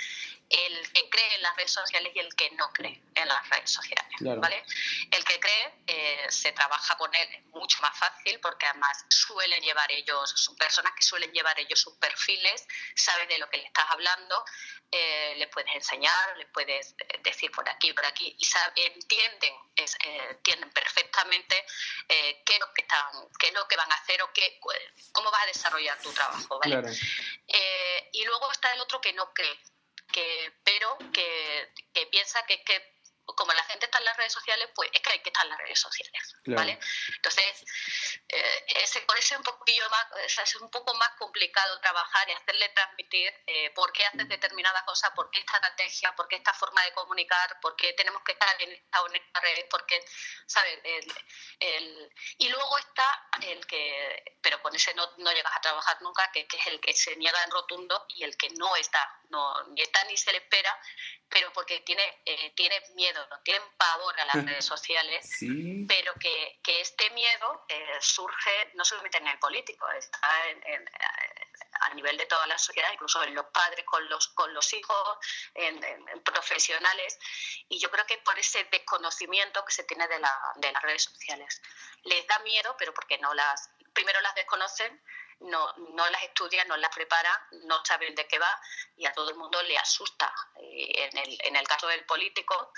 el 0.50 0.92
que 0.92 1.08
cree 1.08 1.34
en 1.36 1.42
las 1.42 1.56
redes 1.56 1.70
sociales 1.70 2.12
y 2.14 2.18
el 2.18 2.34
que 2.34 2.50
no 2.50 2.72
cree 2.72 3.00
en 3.14 3.28
las 3.28 3.48
redes 3.48 3.70
sociales. 3.70 4.16
¿vale? 4.20 4.64
El 5.10 5.24
que 5.24 5.38
cree 5.38 5.74
eh, 5.86 6.26
se 6.28 6.50
trabaja 6.52 6.96
con 6.96 7.14
él 7.14 7.28
es 7.32 7.44
mucho 7.46 7.80
más 7.80 7.96
fácil 7.96 8.40
porque 8.40 8.66
además 8.66 9.04
suelen 9.08 9.62
llevar 9.62 9.90
ellos, 9.92 10.32
son 10.34 10.56
personas 10.56 10.92
que 10.94 11.02
suelen 11.02 11.32
llevar 11.32 11.58
ellos 11.60 11.80
sus 11.80 11.94
perfiles, 11.98 12.66
sabes 12.96 13.28
de 13.28 13.38
lo 13.38 13.48
que 13.48 13.58
le 13.58 13.64
estás 13.64 13.86
hablando, 13.90 14.44
eh, 14.90 15.34
les 15.36 15.48
puedes 15.48 15.72
enseñar, 15.72 16.36
les 16.36 16.48
puedes 16.48 16.96
eh, 16.98 17.20
decir 17.22 17.52
por 17.52 17.68
aquí, 17.68 17.92
por 18.00 18.06
aquí, 18.06 18.34
y 18.38 18.80
entienden, 18.80 19.54
entienden 20.30 20.70
perfectamente 20.70 21.66
qué, 22.08 22.54
es 22.54 22.58
lo 22.58 22.72
que 22.72 22.80
están, 22.80 23.04
qué 23.38 23.48
es 23.48 23.52
lo 23.52 23.68
que 23.68 23.76
van 23.76 23.92
a 23.92 23.94
hacer 23.96 24.22
o 24.22 24.32
qué, 24.32 24.58
cómo 25.12 25.30
vas 25.30 25.42
a 25.42 25.46
desarrollar 25.46 26.00
tu 26.00 26.10
trabajo. 26.12 26.58
¿vale? 26.60 26.98
y 28.12 28.24
luego 28.24 28.50
está 28.52 28.72
el 28.72 28.80
otro 28.80 29.02
que 29.02 29.12
no 29.12 29.34
cree 29.34 29.60
que, 30.10 30.52
pero 30.64 30.96
que, 31.12 31.72
que 31.92 32.06
piensa 32.06 32.42
que, 32.46 32.64
que 32.64 32.99
como 33.34 33.52
la 33.52 33.64
gente 33.64 33.86
está 33.86 33.98
en 33.98 34.04
las 34.04 34.16
redes 34.16 34.32
sociales, 34.32 34.68
pues 34.74 34.90
es 34.92 35.00
que 35.00 35.10
hay 35.10 35.20
que 35.20 35.30
estar 35.30 35.44
en 35.44 35.50
las 35.50 35.58
redes 35.58 35.80
sociales, 35.80 36.34
¿vale? 36.46 36.78
Entonces, 37.16 37.64
eh, 38.28 38.64
ese, 38.76 39.04
un 39.36 39.42
poquillo 39.42 39.88
más, 39.90 40.06
es 40.24 40.56
un 40.56 40.70
poco 40.70 40.94
más 40.94 41.10
complicado 41.18 41.80
trabajar 41.80 42.28
y 42.28 42.32
hacerle 42.32 42.68
transmitir 42.70 43.32
eh, 43.46 43.70
por 43.70 43.92
qué 43.92 44.04
haces 44.06 44.28
determinada 44.28 44.84
cosa, 44.84 45.12
por 45.14 45.30
qué 45.30 45.40
esta 45.40 45.54
estrategia, 45.54 46.14
por 46.16 46.26
qué 46.28 46.36
esta 46.36 46.52
forma 46.54 46.82
de 46.84 46.92
comunicar, 46.92 47.58
por 47.60 47.76
qué 47.76 47.92
tenemos 47.92 48.22
que 48.22 48.32
estar 48.32 48.60
en 48.60 48.72
esta 48.72 49.02
o 49.02 49.08
en 49.08 49.16
esta 49.16 49.40
red, 49.40 49.66
porque, 49.70 50.04
¿sabes? 50.46 50.78
El, 50.84 51.14
el, 51.60 52.12
y 52.38 52.48
luego 52.48 52.78
está 52.78 53.28
el 53.42 53.66
que, 53.66 54.36
pero 54.42 54.60
con 54.62 54.74
ese 54.74 54.94
no, 54.94 55.08
no 55.18 55.32
llegas 55.32 55.56
a 55.56 55.60
trabajar 55.60 56.00
nunca, 56.02 56.30
que, 56.32 56.46
que, 56.46 56.56
es 56.56 56.66
el 56.66 56.80
que 56.80 56.92
se 56.92 57.16
niega 57.16 57.42
en 57.44 57.50
rotundo 57.50 58.06
y 58.08 58.24
el 58.24 58.36
que 58.36 58.50
no 58.50 58.74
está, 58.76 59.20
no, 59.28 59.64
ni 59.68 59.82
está 59.82 60.04
ni 60.04 60.16
se 60.16 60.32
le 60.32 60.38
espera, 60.38 60.76
pero 61.28 61.52
porque 61.52 61.80
tiene, 61.80 62.22
eh, 62.24 62.52
tiene 62.56 62.82
miedo, 62.94 63.19
¿no? 63.28 63.38
tienen 63.40 63.62
pavor 63.76 64.20
a 64.20 64.24
las 64.26 64.46
redes 64.46 64.64
sociales, 64.64 65.28
pero 65.88 66.14
que, 66.14 66.60
que, 66.62 66.80
este 66.80 67.10
miedo 67.10 67.64
eh, 67.68 67.98
surge 68.00 68.70
no 68.74 68.84
solamente 68.84 69.18
en 69.18 69.28
el 69.28 69.38
político, 69.38 69.88
está 69.90 70.48
en, 70.48 70.88
a 71.80 71.94
nivel 71.94 72.16
de 72.16 72.26
toda 72.26 72.46
la 72.46 72.58
sociedad, 72.58 72.92
incluso 72.92 73.22
en 73.22 73.34
los 73.34 73.46
padres 73.46 73.84
con 73.84 74.08
los, 74.08 74.28
con 74.28 74.52
los 74.52 74.72
hijos, 74.72 75.18
en, 75.54 75.80
profesionales, 76.24 77.18
y 77.68 77.78
yo 77.78 77.90
creo 77.90 78.06
que 78.06 78.18
por 78.18 78.38
ese 78.38 78.64
desconocimiento 78.70 79.64
que 79.64 79.72
se 79.72 79.84
tiene 79.84 80.06
de, 80.08 80.18
la, 80.18 80.38
de 80.56 80.72
las 80.72 80.82
redes 80.82 81.04
sociales. 81.04 81.62
Les 82.04 82.26
da 82.26 82.38
miedo, 82.40 82.76
pero 82.78 82.92
porque 82.94 83.18
no 83.18 83.32
las, 83.34 83.70
primero 83.92 84.20
las 84.20 84.34
desconocen, 84.34 85.02
no, 85.40 85.72
no 85.94 86.08
las 86.10 86.22
estudian, 86.22 86.68
no 86.68 86.76
las 86.76 86.94
preparan, 86.94 87.36
no 87.64 87.82
saben 87.84 88.14
de 88.14 88.26
qué 88.26 88.38
va 88.38 88.60
y 88.96 89.06
a 89.06 89.12
todo 89.12 89.30
el 89.30 89.36
mundo 89.36 89.62
le 89.62 89.76
asusta. 89.78 90.32
En 90.56 91.16
el, 91.16 91.38
en 91.44 91.56
el 91.56 91.66
caso 91.66 91.86
del 91.88 92.04
político, 92.04 92.72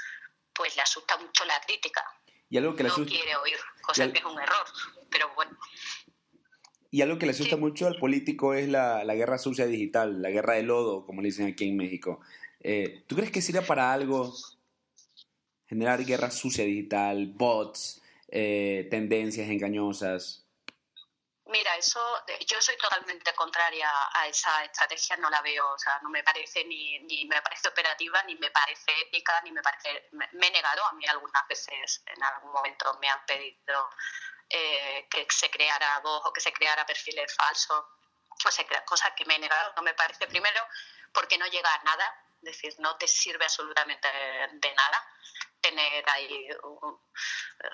pues 0.55 0.77
le 0.77 0.83
asusta 0.83 1.17
mucho 1.19 1.45
la 1.45 1.61
crítica. 1.67 2.05
Y 2.49 2.59
algo 2.59 2.75
que 2.75 2.83
le 2.83 2.91
no 2.91 2.95
quiere 3.07 3.35
oír, 3.37 3.57
cosa 3.83 4.13
que 4.13 4.19
es 4.19 4.25
un 4.25 4.39
error, 4.39 4.67
pero 5.11 5.35
bueno. 5.35 5.57
Y 6.91 7.01
algo 7.01 7.19
que 7.19 7.25
le 7.25 7.33
asusta 7.33 7.57
mucho 7.57 7.87
al 7.87 7.99
político 7.99 8.53
es 8.53 8.69
la, 8.69 9.05
la, 9.05 9.15
guerra 9.15 9.39
sucia 9.39 9.67
digital, 9.67 10.21
la 10.21 10.31
guerra 10.31 10.55
de 10.55 10.63
lodo, 10.63 11.07
como 11.07 11.23
le 11.23 11.29
dicen 11.29 11.47
aquí 11.47 11.67
en 11.67 11.77
México. 11.77 12.21
Eh, 12.61 13.05
¿Tú 13.07 13.17
crees 13.17 13.31
que 13.31 13.41
sirve 13.41 13.63
para 13.63 13.93
algo 13.93 14.35
generar 15.67 16.05
guerra 16.05 16.31
sucia 16.31 16.65
digital, 16.65 17.33
bots, 17.35 18.03
eh, 18.29 18.87
tendencias 18.91 19.49
engañosas? 19.49 20.42
Mira, 21.53 21.77
eso 21.77 22.01
yo 22.47 22.63
soy 22.63 22.79
totalmente 22.79 23.35
contraria 23.35 23.91
a 24.15 24.27
esa 24.27 24.65
estrategia, 24.65 25.19
no 25.19 25.29
la 25.29 25.43
veo, 25.43 25.71
o 25.71 25.79
sea, 25.79 25.99
no 26.03 26.09
me 26.09 26.25
parece 26.25 26.65
ni, 26.65 26.99
ni 27.01 27.27
me 27.27 27.43
parece 27.43 27.69
operativa, 27.69 28.23
ni 28.23 28.37
me 28.37 28.51
parece 28.51 28.91
ética, 29.03 29.39
ni 29.43 29.53
me 29.53 29.61
parece. 29.61 30.09
Me, 30.13 30.27
he 30.33 30.51
negado 30.51 30.83
a 30.87 30.93
mí 30.93 31.05
algunas 31.07 31.47
veces, 31.47 32.03
en 32.07 32.23
algún 32.23 32.53
momento 32.53 32.99
me 33.03 33.11
han 33.11 33.27
pedido 33.27 33.91
eh, 34.49 35.07
que 35.11 35.27
se 35.29 35.51
creara 35.51 36.01
voz 36.01 36.23
o 36.25 36.33
que 36.33 36.41
se 36.41 36.55
creara 36.55 36.87
perfiles 36.87 37.35
falsos, 37.35 37.85
o 38.45 38.51
sea, 38.51 38.65
cosas 38.87 39.13
que 39.15 39.27
me 39.27 39.37
he 39.37 39.39
negado. 39.39 39.75
No 39.77 39.83
me 39.83 39.93
parece, 39.93 40.27
primero, 40.29 40.67
porque 41.13 41.37
no 41.37 41.47
llega 41.49 41.71
a 41.71 41.83
nada, 41.83 42.25
es 42.37 42.45
decir, 42.45 42.75
no 42.79 42.97
te 42.97 43.07
sirve 43.07 43.45
absolutamente 43.45 44.09
de 44.09 44.75
nada 44.75 45.07
tener 45.63 46.05
ahí 46.11 46.49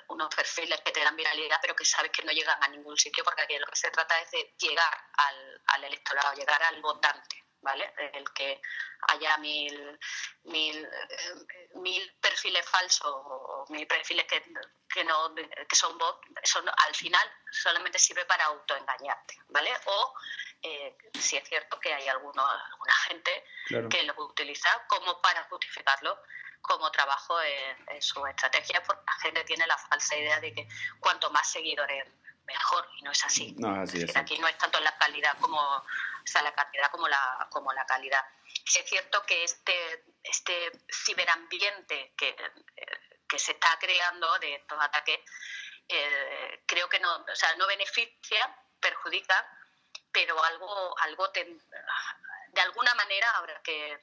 unos 0.07 0.35
perfiles 0.35 0.79
que 0.81 0.91
te 0.91 1.03
dan 1.03 1.15
viralidad, 1.15 1.57
pero 1.61 1.75
que 1.75 1.83
sabes 1.83 2.11
que 2.11 2.23
no 2.23 2.31
llegan 2.31 2.63
a 2.63 2.67
ningún 2.69 2.97
sitio, 2.97 3.23
porque 3.23 3.41
aquí 3.41 3.57
lo 3.57 3.67
que 3.67 3.75
se 3.75 3.91
trata 3.91 4.19
es 4.21 4.31
de 4.31 4.55
llegar 4.57 4.93
al, 5.17 5.61
al 5.65 5.83
electorado, 5.83 6.33
llegar 6.35 6.61
al 6.63 6.81
votante. 6.81 7.43
¿Vale? 7.61 7.93
El 8.13 8.23
que 8.31 8.61
haya 9.09 9.37
mil, 9.39 9.99
mil, 10.43 10.77
eh, 10.85 11.47
mil 11.73 12.17
perfiles 12.21 12.65
falsos 12.65 13.05
o 13.05 13.65
mil 13.67 13.85
perfiles 13.85 14.25
que, 14.27 14.41
que, 14.87 15.03
no, 15.03 15.35
que 15.35 15.75
son 15.75 15.97
bots, 15.97 16.25
eso 16.41 16.63
al 16.65 16.95
final 16.95 17.29
solamente 17.51 17.99
sirve 17.99 18.23
para 18.23 18.45
autoengañarte, 18.45 19.35
¿vale? 19.49 19.73
O 19.87 20.13
eh, 20.61 20.95
si 21.19 21.35
es 21.35 21.49
cierto 21.49 21.77
que 21.81 21.93
hay 21.93 22.07
alguno, 22.07 22.47
alguna 22.47 22.95
gente 23.07 23.43
que 23.67 24.03
lo 24.03 24.13
utiliza 24.23 24.69
como 24.87 25.21
para 25.21 25.43
justificarlo 25.49 26.17
como 26.61 26.91
trabajo 26.91 27.39
en, 27.41 28.01
su 28.01 28.25
estrategia, 28.25 28.81
porque 28.83 29.03
la 29.05 29.13
gente 29.13 29.43
tiene 29.43 29.67
la 29.67 29.77
falsa 29.77 30.15
idea 30.15 30.39
de 30.39 30.53
que 30.53 30.67
cuanto 30.99 31.29
más 31.31 31.51
seguidores 31.51 32.07
mejor 32.45 32.87
y 32.97 33.01
no 33.03 33.11
es 33.11 33.23
así. 33.23 33.53
No, 33.57 33.81
así 33.81 34.01
es, 34.01 34.15
Aquí 34.15 34.37
no 34.39 34.47
es 34.47 34.57
tanto 34.57 34.79
la 34.79 34.97
calidad 34.97 35.37
como 35.39 35.59
o 35.59 36.31
sea, 36.31 36.41
la 36.41 36.53
cantidad 36.53 36.89
como 36.91 37.07
la 37.07 37.47
como 37.51 37.73
la 37.73 37.85
calidad. 37.85 38.23
Es 38.65 38.89
cierto 38.89 39.23
que 39.25 39.43
este 39.43 40.05
este 40.23 40.71
ciberambiente 40.91 42.13
que, 42.17 42.35
que 43.27 43.39
se 43.39 43.51
está 43.53 43.77
creando 43.79 44.39
de 44.39 44.55
estos 44.55 44.79
ataques 44.81 45.19
eh, 45.87 46.63
creo 46.67 46.87
que 46.87 46.99
no, 46.99 47.15
o 47.15 47.35
sea, 47.35 47.55
no 47.55 47.65
beneficia, 47.65 48.55
perjudica, 48.79 49.35
pero 50.11 50.41
algo 50.43 50.99
algo 50.99 51.27
de 51.29 52.61
alguna 52.61 52.93
manera 52.95 53.29
habrá 53.37 53.61
que 53.61 53.99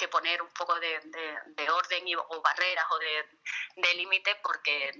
que 0.00 0.08
poner 0.08 0.40
un 0.40 0.48
poco 0.48 0.80
de, 0.80 1.70
orden 1.70 2.08
y, 2.08 2.16
o 2.16 2.40
barreras 2.40 2.86
o 2.90 2.98
de, 2.98 3.94
límites 3.94 4.34
porque 4.42 4.90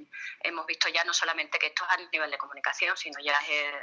hemos 0.40 0.66
visto 0.66 0.90
ya 0.90 1.02
no 1.04 1.14
solamente 1.14 1.58
que 1.58 1.68
esto 1.68 1.84
es 1.84 1.90
a 1.90 1.96
nivel 1.96 2.30
de 2.30 2.36
comunicación, 2.36 2.94
sino 2.98 3.18
ya 3.20 3.32
es 3.48 3.74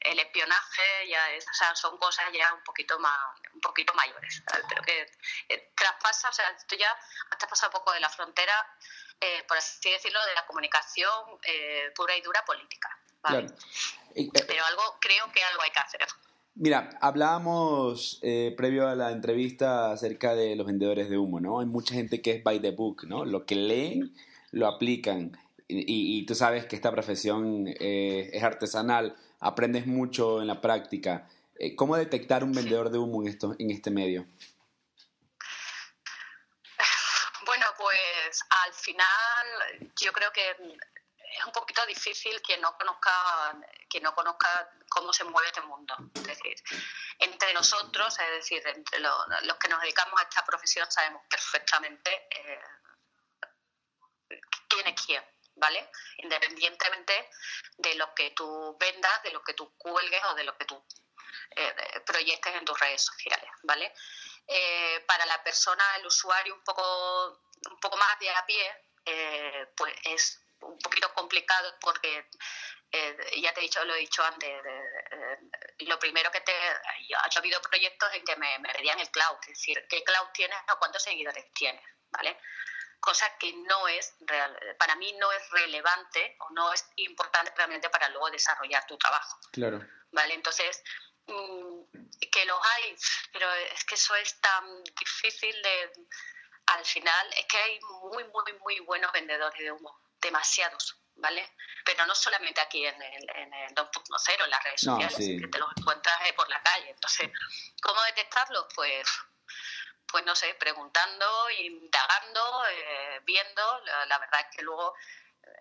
el, 0.00 0.18
espionaje, 0.18 1.06
ya 1.06 1.20
o 1.36 1.54
sea, 1.54 1.76
son 1.76 1.98
cosas 1.98 2.24
ya 2.32 2.54
un 2.54 2.64
poquito 2.64 2.98
más 2.98 3.18
un 3.52 3.60
poquito 3.60 3.92
mayores. 3.92 4.42
Creo 4.68 4.82
que 4.82 5.06
eh, 5.50 5.72
traspasa, 5.76 6.30
o 6.30 6.32
sea, 6.32 6.48
esto 6.50 6.76
ya 6.76 6.90
ha 7.30 7.36
traspasado 7.36 7.68
un 7.68 7.80
poco 7.80 7.92
de 7.92 8.00
la 8.00 8.08
frontera, 8.08 8.54
eh, 9.20 9.44
por 9.46 9.58
así 9.58 9.90
decirlo, 9.90 10.24
de 10.24 10.34
la 10.34 10.46
comunicación 10.46 11.38
eh, 11.42 11.92
pura 11.94 12.16
y 12.16 12.22
dura 12.22 12.42
política. 12.46 12.88
Pero 14.46 14.64
algo, 14.64 14.98
creo 14.98 15.30
que 15.30 15.44
algo 15.44 15.62
hay 15.62 15.70
que 15.70 15.80
hacer. 15.80 16.06
Mira, 16.54 16.90
hablábamos 17.00 18.18
eh, 18.22 18.52
previo 18.56 18.86
a 18.86 18.94
la 18.94 19.10
entrevista 19.10 19.90
acerca 19.90 20.34
de 20.34 20.54
los 20.54 20.66
vendedores 20.66 21.08
de 21.08 21.16
humo, 21.16 21.40
¿no? 21.40 21.60
Hay 21.60 21.66
mucha 21.66 21.94
gente 21.94 22.20
que 22.20 22.32
es 22.32 22.44
by 22.44 22.60
the 22.60 22.72
book, 22.72 23.04
¿no? 23.06 23.24
Lo 23.24 23.46
que 23.46 23.54
leen, 23.54 24.14
lo 24.50 24.66
aplican. 24.66 25.38
Y, 25.66 26.26
tú 26.26 26.34
sabes 26.34 26.66
que 26.66 26.76
esta 26.76 26.90
profesión 26.90 27.66
eh, 27.66 28.28
es 28.34 28.42
artesanal, 28.42 29.16
aprendes 29.40 29.86
mucho 29.86 30.42
en 30.42 30.48
la 30.48 30.60
práctica. 30.60 31.26
Eh, 31.58 31.74
¿Cómo 31.74 31.96
detectar 31.96 32.44
un 32.44 32.52
vendedor 32.52 32.90
de 32.90 32.98
humo 32.98 33.22
en, 33.22 33.28
esto, 33.28 33.56
en 33.58 33.70
este 33.70 33.90
medio? 33.90 34.26
Bueno, 37.46 37.64
pues 37.78 38.40
al 38.66 38.72
final 38.74 39.92
yo 39.98 40.12
creo 40.12 40.30
que 40.32 40.76
es 41.42 41.46
un 41.46 41.52
poquito 41.52 41.84
difícil 41.86 42.40
que 42.40 42.56
no 42.58 42.76
conozca 42.78 43.56
que 43.88 44.00
no 44.00 44.14
conozca 44.14 44.70
cómo 44.88 45.12
se 45.12 45.24
mueve 45.24 45.48
este 45.48 45.60
mundo. 45.62 45.94
Es 46.14 46.22
decir, 46.22 46.54
entre 47.18 47.52
nosotros, 47.52 48.16
es 48.18 48.30
decir, 48.30 48.66
entre 48.66 49.00
los 49.00 49.56
que 49.58 49.68
nos 49.68 49.80
dedicamos 49.80 50.20
a 50.20 50.22
esta 50.22 50.44
profesión, 50.44 50.90
sabemos 50.90 51.22
perfectamente 51.28 52.28
eh, 52.30 52.60
quién 54.68 54.86
es 54.86 55.02
quién, 55.04 55.24
¿vale? 55.56 55.90
Independientemente 56.18 57.30
de 57.76 57.94
lo 57.96 58.14
que 58.14 58.30
tú 58.30 58.76
vendas, 58.78 59.22
de 59.24 59.32
lo 59.32 59.42
que 59.42 59.54
tú 59.54 59.76
cuelgues 59.76 60.22
o 60.30 60.34
de 60.34 60.44
lo 60.44 60.56
que 60.56 60.64
tú 60.64 60.82
eh, 61.56 62.00
proyectes 62.06 62.54
en 62.54 62.64
tus 62.64 62.78
redes 62.78 63.02
sociales, 63.02 63.50
¿vale? 63.64 63.92
Eh, 64.46 65.04
para 65.06 65.26
la 65.26 65.42
persona, 65.42 65.84
el 65.96 66.06
usuario 66.06 66.54
un 66.54 66.62
poco, 66.62 67.42
un 67.68 67.80
poco 67.80 67.96
más 67.96 68.18
de 68.20 68.30
a 68.30 68.46
pie, 68.46 68.86
pues 69.76 69.94
es 70.04 70.41
un 70.62 70.78
poquito 70.78 71.12
complicado 71.14 71.74
porque 71.80 72.26
eh, 72.94 73.40
ya 73.40 73.54
te 73.54 73.60
he 73.60 73.62
dicho, 73.62 73.82
lo 73.86 73.94
he 73.94 74.00
dicho 74.00 74.22
antes, 74.22 74.50
eh, 74.50 75.38
lo 75.86 75.98
primero 75.98 76.30
que 76.30 76.42
te... 76.42 76.52
Ha 76.52 77.38
habido 77.38 77.60
proyectos 77.62 78.12
en 78.12 78.24
que 78.24 78.36
me, 78.36 78.58
me, 78.58 78.68
pedían 78.68 79.00
el 79.00 79.10
cloud, 79.10 79.38
es 79.42 79.48
decir, 79.48 79.86
qué 79.88 80.04
cloud 80.04 80.28
tienes 80.34 80.58
o 80.70 80.78
cuántos 80.78 81.02
seguidores 81.02 81.50
tienes, 81.54 81.82
¿vale? 82.10 82.38
Cosa 83.00 83.26
que 83.38 83.52
no 83.54 83.88
es, 83.88 84.14
real, 84.20 84.58
para 84.78 84.94
mí 84.96 85.12
no 85.14 85.32
es 85.32 85.50
relevante 85.50 86.36
o 86.40 86.50
no 86.50 86.72
es 86.72 86.86
importante 86.96 87.52
realmente 87.56 87.88
para 87.88 88.10
luego 88.10 88.30
desarrollar 88.30 88.86
tu 88.86 88.98
trabajo. 88.98 89.38
Claro. 89.52 89.80
¿Vale? 90.10 90.34
Entonces, 90.34 90.82
mm, 91.26 91.82
que 92.30 92.44
los 92.44 92.58
hay, 92.74 92.94
pero 93.32 93.50
es 93.74 93.84
que 93.84 93.94
eso 93.94 94.14
es 94.16 94.38
tan 94.40 94.84
difícil 94.84 95.62
de... 95.62 95.92
Al 96.66 96.84
final, 96.84 97.26
es 97.36 97.46
que 97.46 97.56
hay 97.56 97.80
muy, 97.80 98.24
muy, 98.24 98.52
muy 98.60 98.80
buenos 98.80 99.10
vendedores 99.12 99.58
de 99.58 99.72
humo 99.72 100.02
demasiados, 100.22 100.96
¿vale? 101.16 101.54
Pero 101.84 102.06
no 102.06 102.14
solamente 102.14 102.60
aquí 102.60 102.86
en 102.86 103.02
el, 103.02 103.30
en 103.36 103.52
el 103.52 103.74
2.0, 103.74 104.44
en 104.44 104.50
las 104.50 104.64
redes 104.64 104.80
sociales, 104.80 105.16
que 105.16 105.48
te 105.48 105.58
los 105.58 105.68
encuentras 105.76 106.16
eh, 106.26 106.32
por 106.32 106.48
la 106.48 106.62
calle. 106.62 106.90
Entonces, 106.90 107.30
¿cómo 107.82 108.02
detectarlos? 108.04 108.66
Pues 108.74 109.06
pues 110.12 110.26
no 110.26 110.36
sé, 110.36 110.54
preguntando, 110.54 111.26
indagando, 111.58 112.64
eh, 112.70 113.20
viendo. 113.24 113.62
La, 114.06 114.18
verdad 114.18 114.40
es 114.40 114.56
que 114.56 114.62
luego, 114.62 114.94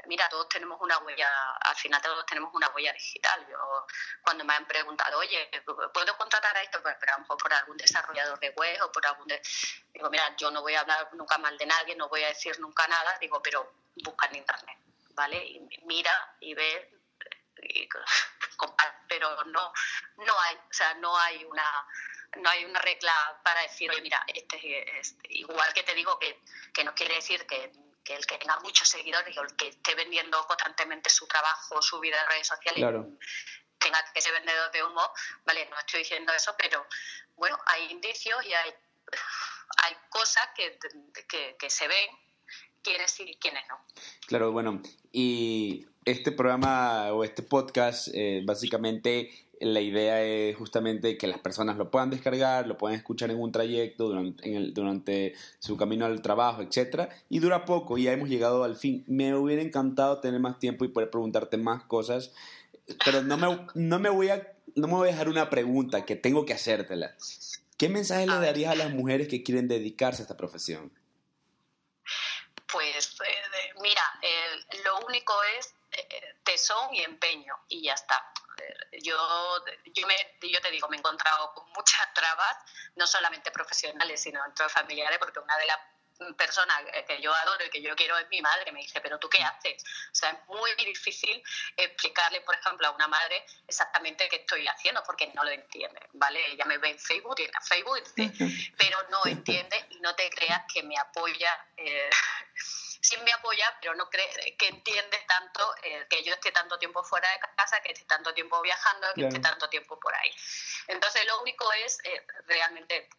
mira, 0.05 0.27
todos 0.29 0.47
tenemos 0.49 0.79
una 0.81 0.97
huella, 0.99 1.29
al 1.55 1.75
final 1.75 2.01
todos 2.01 2.25
tenemos 2.25 2.53
una 2.53 2.69
huella 2.69 2.93
digital. 2.93 3.45
Yo, 3.49 3.87
cuando 4.21 4.43
me 4.43 4.53
han 4.53 4.65
preguntado, 4.65 5.19
oye, 5.19 5.49
¿puedo 5.93 6.17
contratar 6.17 6.55
a 6.57 6.61
esto? 6.61 6.81
Pues, 6.81 6.95
pero 6.99 7.13
a 7.13 7.15
lo 7.15 7.21
mejor 7.21 7.37
por 7.37 7.53
algún 7.53 7.77
desarrollador 7.77 8.39
de 8.39 8.49
web 8.51 8.81
o 8.83 8.91
por 8.91 9.05
algún... 9.05 9.27
Digo, 9.93 10.09
mira, 10.09 10.35
yo 10.37 10.51
no 10.51 10.61
voy 10.61 10.75
a 10.75 10.81
hablar 10.81 11.09
nunca 11.13 11.37
mal 11.37 11.57
de 11.57 11.65
nadie, 11.65 11.95
no 11.95 12.09
voy 12.09 12.23
a 12.23 12.27
decir 12.27 12.59
nunca 12.59 12.87
nada, 12.87 13.17
digo, 13.19 13.41
pero 13.41 13.73
busca 14.03 14.27
en 14.27 14.37
internet, 14.37 14.77
¿vale? 15.11 15.45
Y 15.45 15.59
mira 15.85 16.35
y 16.39 16.53
ve, 16.53 16.89
pero 19.07 19.43
no, 19.45 19.73
no 20.17 20.39
hay, 20.39 20.55
o 20.55 20.73
sea, 20.73 20.93
no 20.95 21.17
hay 21.17 21.43
una 21.45 21.63
no 22.37 22.49
hay 22.49 22.63
una 22.63 22.79
regla 22.79 23.13
para 23.43 23.61
decir, 23.61 23.91
mira, 24.01 24.23
este 24.27 24.99
es, 24.99 25.15
igual 25.29 25.73
que 25.73 25.83
te 25.83 25.93
digo 25.93 26.17
que, 26.17 26.39
que 26.73 26.83
no 26.83 26.95
quiere 26.95 27.15
decir 27.15 27.45
que, 27.45 27.71
que, 28.03 28.15
el 28.15 28.25
que 28.25 28.37
tenga 28.37 28.59
muchos 28.61 28.87
seguidores 28.87 29.37
o 29.37 29.41
el 29.41 29.55
que 29.55 29.69
esté 29.69 29.95
vendiendo 29.95 30.45
constantemente 30.47 31.09
su 31.09 31.27
trabajo, 31.27 31.81
su 31.81 31.99
vida 31.99 32.17
en 32.21 32.29
redes 32.29 32.47
sociales, 32.47 33.07
tenga 33.77 34.03
que 34.13 34.21
ser 34.21 34.33
vendedor 34.33 34.71
de 34.71 34.83
humo, 34.83 35.11
vale, 35.45 35.67
no 35.69 35.77
estoy 35.79 35.99
diciendo 35.99 36.31
eso, 36.33 36.53
pero 36.57 36.85
bueno, 37.35 37.57
hay 37.65 37.91
indicios 37.91 38.45
y 38.45 38.53
hay, 38.53 38.71
hay 39.83 39.95
cosas 40.09 40.49
que, 40.55 40.77
que, 41.27 41.55
que 41.57 41.69
se 41.69 41.87
ven 41.87 42.09
quiénes 42.83 43.11
sí 43.11 43.23
y 43.27 43.35
quiénes 43.37 43.63
no. 43.67 43.83
Claro, 44.27 44.51
bueno, 44.51 44.81
y 45.11 45.85
este 46.05 46.31
programa 46.31 47.11
o 47.13 47.23
este 47.23 47.43
podcast, 47.43 48.09
eh, 48.13 48.41
básicamente 48.43 49.50
la 49.61 49.81
idea 49.81 50.21
es 50.21 50.55
justamente 50.57 51.17
que 51.17 51.27
las 51.27 51.39
personas 51.39 51.77
lo 51.77 51.91
puedan 51.91 52.09
descargar, 52.09 52.67
lo 52.67 52.77
puedan 52.77 52.97
escuchar 52.97 53.31
en 53.31 53.39
un 53.39 53.51
trayecto 53.51 54.09
durante, 54.09 54.47
en 54.47 54.55
el, 54.55 54.73
durante 54.73 55.35
su 55.59 55.77
camino 55.77 56.05
al 56.05 56.21
trabajo, 56.21 56.61
etcétera, 56.61 57.09
y 57.29 57.39
dura 57.39 57.65
poco 57.65 57.97
y 57.97 58.03
ya 58.03 58.13
hemos 58.13 58.29
llegado 58.29 58.63
al 58.63 58.75
fin. 58.75 59.03
Me 59.07 59.35
hubiera 59.35 59.61
encantado 59.61 60.19
tener 60.19 60.39
más 60.39 60.59
tiempo 60.59 60.85
y 60.85 60.89
poder 60.89 61.09
preguntarte 61.09 61.57
más 61.57 61.83
cosas, 61.83 62.33
pero 63.05 63.21
no 63.21 63.37
me, 63.37 63.67
no 63.75 63.99
me 63.99 64.09
voy 64.09 64.29
a 64.29 64.47
no 64.75 64.87
me 64.87 64.93
voy 64.93 65.09
a 65.09 65.11
dejar 65.11 65.27
una 65.27 65.49
pregunta 65.49 66.05
que 66.05 66.15
tengo 66.15 66.45
que 66.45 66.53
hacértela. 66.53 67.15
¿Qué 67.77 67.89
mensaje 67.89 68.27
le 68.27 68.35
darías 68.35 68.71
a 68.71 68.75
las 68.75 68.91
mujeres 68.91 69.27
que 69.27 69.43
quieren 69.43 69.67
dedicarse 69.67 70.21
a 70.21 70.23
esta 70.23 70.37
profesión? 70.37 70.91
Pues 72.71 73.17
eh, 73.27 73.73
mira, 73.81 74.01
lo 74.85 75.05
único 75.07 75.33
es 75.57 75.73
eh, 75.91 76.35
tesón 76.43 76.93
y 76.93 77.01
empeño 77.01 77.53
y 77.67 77.83
ya 77.83 77.93
está. 77.93 78.23
Yo, 79.01 79.65
yo, 79.85 80.07
me, 80.07 80.15
yo 80.41 80.61
te 80.61 80.71
digo, 80.71 80.87
me 80.89 80.97
he 80.97 80.99
encontrado 80.99 81.53
con 81.53 81.69
muchas 81.71 82.01
trabas, 82.13 82.57
no 82.95 83.07
solamente 83.07 83.51
profesionales, 83.51 84.21
sino 84.21 84.43
entre 84.45 84.67
familiares, 84.69 85.17
porque 85.19 85.39
una 85.39 85.57
de 85.57 85.65
las 85.65 85.79
persona 86.37 86.73
que 87.07 87.21
yo 87.21 87.33
adoro 87.33 87.65
y 87.65 87.69
que 87.69 87.81
yo 87.81 87.95
quiero 87.95 88.17
es 88.17 88.27
mi 88.29 88.41
madre, 88.41 88.71
me 88.71 88.79
dice, 88.79 89.01
pero 89.01 89.17
tú 89.19 89.29
qué 89.29 89.41
haces? 89.43 89.83
O 90.11 90.15
sea, 90.15 90.29
es 90.29 90.47
muy 90.47 90.71
difícil 90.75 91.43
explicarle, 91.75 92.41
por 92.41 92.55
ejemplo, 92.55 92.87
a 92.87 92.91
una 92.91 93.07
madre 93.07 93.43
exactamente 93.67 94.29
qué 94.29 94.37
estoy 94.37 94.67
haciendo 94.67 95.01
porque 95.03 95.27
no 95.33 95.43
lo 95.43 95.49
entiende, 95.49 95.99
¿vale? 96.13 96.51
Ella 96.51 96.65
me 96.65 96.77
ve 96.77 96.91
en 96.91 96.99
Facebook 96.99 97.35
y 97.39 97.43
en 97.43 97.51
Facebook, 97.63 98.03
pero 98.77 98.97
no 99.09 99.25
entiende 99.25 99.85
y 99.89 99.99
no 99.99 100.15
te 100.15 100.29
creas 100.29 100.63
que 100.71 100.83
me 100.83 100.97
apoya. 100.97 101.67
Eh, 101.77 102.09
sí 103.01 103.17
me 103.17 103.33
apoya, 103.33 103.77
pero 103.81 103.95
no 103.95 104.09
cree 104.09 104.55
que 104.57 104.67
entiende 104.67 105.25
tanto 105.27 105.75
eh, 105.83 106.05
que 106.09 106.23
yo 106.23 106.33
esté 106.33 106.51
tanto 106.51 106.77
tiempo 106.77 107.03
fuera 107.03 107.29
de 107.31 107.39
casa, 107.55 107.81
que 107.81 107.91
esté 107.91 108.05
tanto 108.05 108.33
tiempo 108.33 108.61
viajando, 108.61 109.07
que 109.15 109.27
esté 109.27 109.39
tanto 109.39 109.67
tiempo 109.69 109.99
por 109.99 110.13
ahí. 110.15 110.33
Entonces, 110.87 111.25
lo 111.25 111.41
único 111.41 111.71
es 111.73 111.97
eh, 112.03 112.25
realmente 112.47 113.09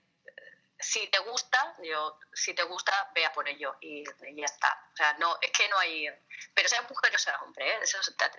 si 0.82 1.06
te 1.06 1.18
gusta, 1.20 1.76
yo, 1.82 2.18
si 2.32 2.54
te 2.54 2.64
gusta, 2.64 3.10
vea 3.14 3.32
por 3.32 3.48
ello 3.48 3.76
y, 3.80 4.04
ya 4.04 4.44
está. 4.44 4.90
O 4.92 4.96
sea, 4.96 5.12
no, 5.18 5.38
es 5.40 5.50
que 5.52 5.68
no 5.68 5.78
hay, 5.78 6.08
pero 6.54 6.68
sea 6.68 6.82
mujer 6.82 7.14
o 7.14 7.18
sea 7.18 7.38
hombre, 7.42 7.68
¿eh? 7.68 7.78
eso 7.82 7.98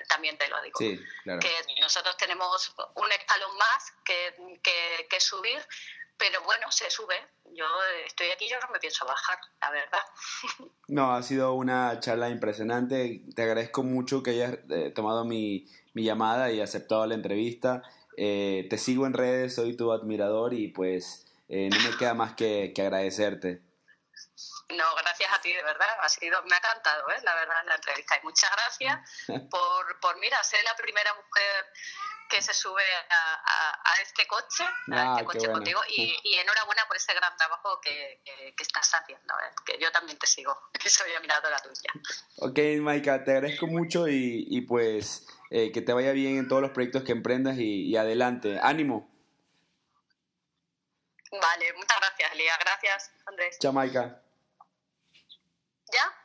también 0.10 0.38
te 0.38 0.48
lo 0.50 0.62
digo. 0.62 0.78
Sí, 0.78 1.00
claro. 1.24 1.40
Que 1.40 1.56
nosotros 1.80 2.18
tenemos 2.18 2.76
un 2.96 3.12
escalón 3.12 3.58
más 3.58 3.94
que, 4.04 4.60
que, 5.10 5.20
subir, 5.22 5.66
pero 6.18 6.42
bueno, 6.44 6.72
se 6.72 6.90
sube. 6.90 7.16
Yo 7.56 7.66
estoy 8.06 8.30
aquí, 8.32 8.48
yo 8.48 8.60
no 8.60 8.70
me 8.72 8.80
pienso 8.80 9.06
bajar, 9.06 9.38
la 9.62 9.72
verdad. 9.72 10.02
No, 10.90 11.16
ha 11.16 11.24
sido 11.24 11.54
una 11.54 12.00
charla 12.02 12.30
impresionante. 12.30 13.22
Te 13.36 13.44
agradezco 13.44 13.84
mucho 13.84 14.22
que 14.22 14.32
hayas 14.32 14.60
eh, 14.70 14.92
tomado 14.94 15.24
mi, 15.24 15.66
mi, 15.94 16.04
llamada 16.04 16.52
y 16.52 16.62
aceptado 16.62 17.06
la 17.08 17.16
entrevista. 17.16 17.82
Eh, 18.18 18.68
te 18.70 18.78
sigo 18.78 19.08
en 19.08 19.14
redes, 19.14 19.56
soy 19.56 19.76
tu 19.76 19.92
admirador 19.92 20.54
y 20.54 20.68
pues 20.68 21.26
eh, 21.50 21.70
no 21.70 21.80
me 21.80 21.98
queda 21.98 22.14
más 22.14 22.36
que, 22.36 22.74
agradecerte. 22.78 23.62
No, 24.70 24.96
gracias 24.96 25.32
a 25.34 25.42
ti, 25.42 25.54
de 25.54 25.64
verdad. 25.64 25.88
Ha 26.02 26.10
sido, 26.10 26.44
me 26.44 26.56
ha 26.56 26.58
encantado, 26.58 27.10
¿eh? 27.10 27.22
la 27.24 27.36
verdad, 27.36 27.64
la 27.66 27.76
entrevista. 27.76 28.18
Y 28.18 28.26
muchas 28.26 28.52
gracias 28.52 29.00
por, 29.50 30.00
por, 30.00 30.20
mira, 30.20 30.44
ser 30.44 30.64
la 30.64 30.76
primera 30.76 31.14
mujer 31.14 31.66
que 32.34 32.42
se 32.42 32.54
sube 32.54 32.82
a, 32.82 34.02
este 34.02 34.26
coche, 34.26 34.64
a 34.64 34.72
ah, 34.92 35.14
este 35.14 35.26
coche 35.26 35.52
contigo. 35.52 35.80
Y, 35.90 36.36
enhorabuena 36.36 36.84
por 36.88 36.98
ese 36.98 37.14
gran 37.14 37.36
trabajo 37.38 37.80
que, 37.80 38.22
que, 38.26 38.64
estás 38.64 38.92
haciendo, 38.96 39.34
¿eh? 39.36 39.54
que 39.64 39.78
yo 39.80 39.92
también 39.92 40.18
te 40.18 40.26
sigo, 40.26 40.58
que 40.82 40.90
soy 40.90 41.12
admiradora 41.14 41.60
tuya. 41.60 41.92
Ok, 42.38 42.82
Maika, 42.82 43.24
te 43.24 43.34
agradezco 43.34 43.68
mucho 43.68 44.08
y, 44.08 44.48
y 44.50 44.62
pues 44.62 45.28
eh, 45.52 45.72
que 45.72 45.82
te 45.82 45.94
vaya 45.94 46.12
bien 46.12 46.38
en 46.38 46.48
todos 46.48 46.64
los 46.64 46.72
proyectos 46.72 47.04
que 47.04 47.12
emprendas 47.12 47.58
y, 47.58 47.86
y 47.86 47.98
adelante. 47.98 48.60
¡Ánimo! 48.62 49.12
Vale, 51.32 51.74
muchas 51.74 52.00
gracias, 52.00 52.36
Lía. 52.36 52.54
Gracias, 52.60 53.12
Andrés. 53.28 53.58
Chao, 53.60 53.74
Maika. 53.74 54.22
¿Ya? 55.92 56.23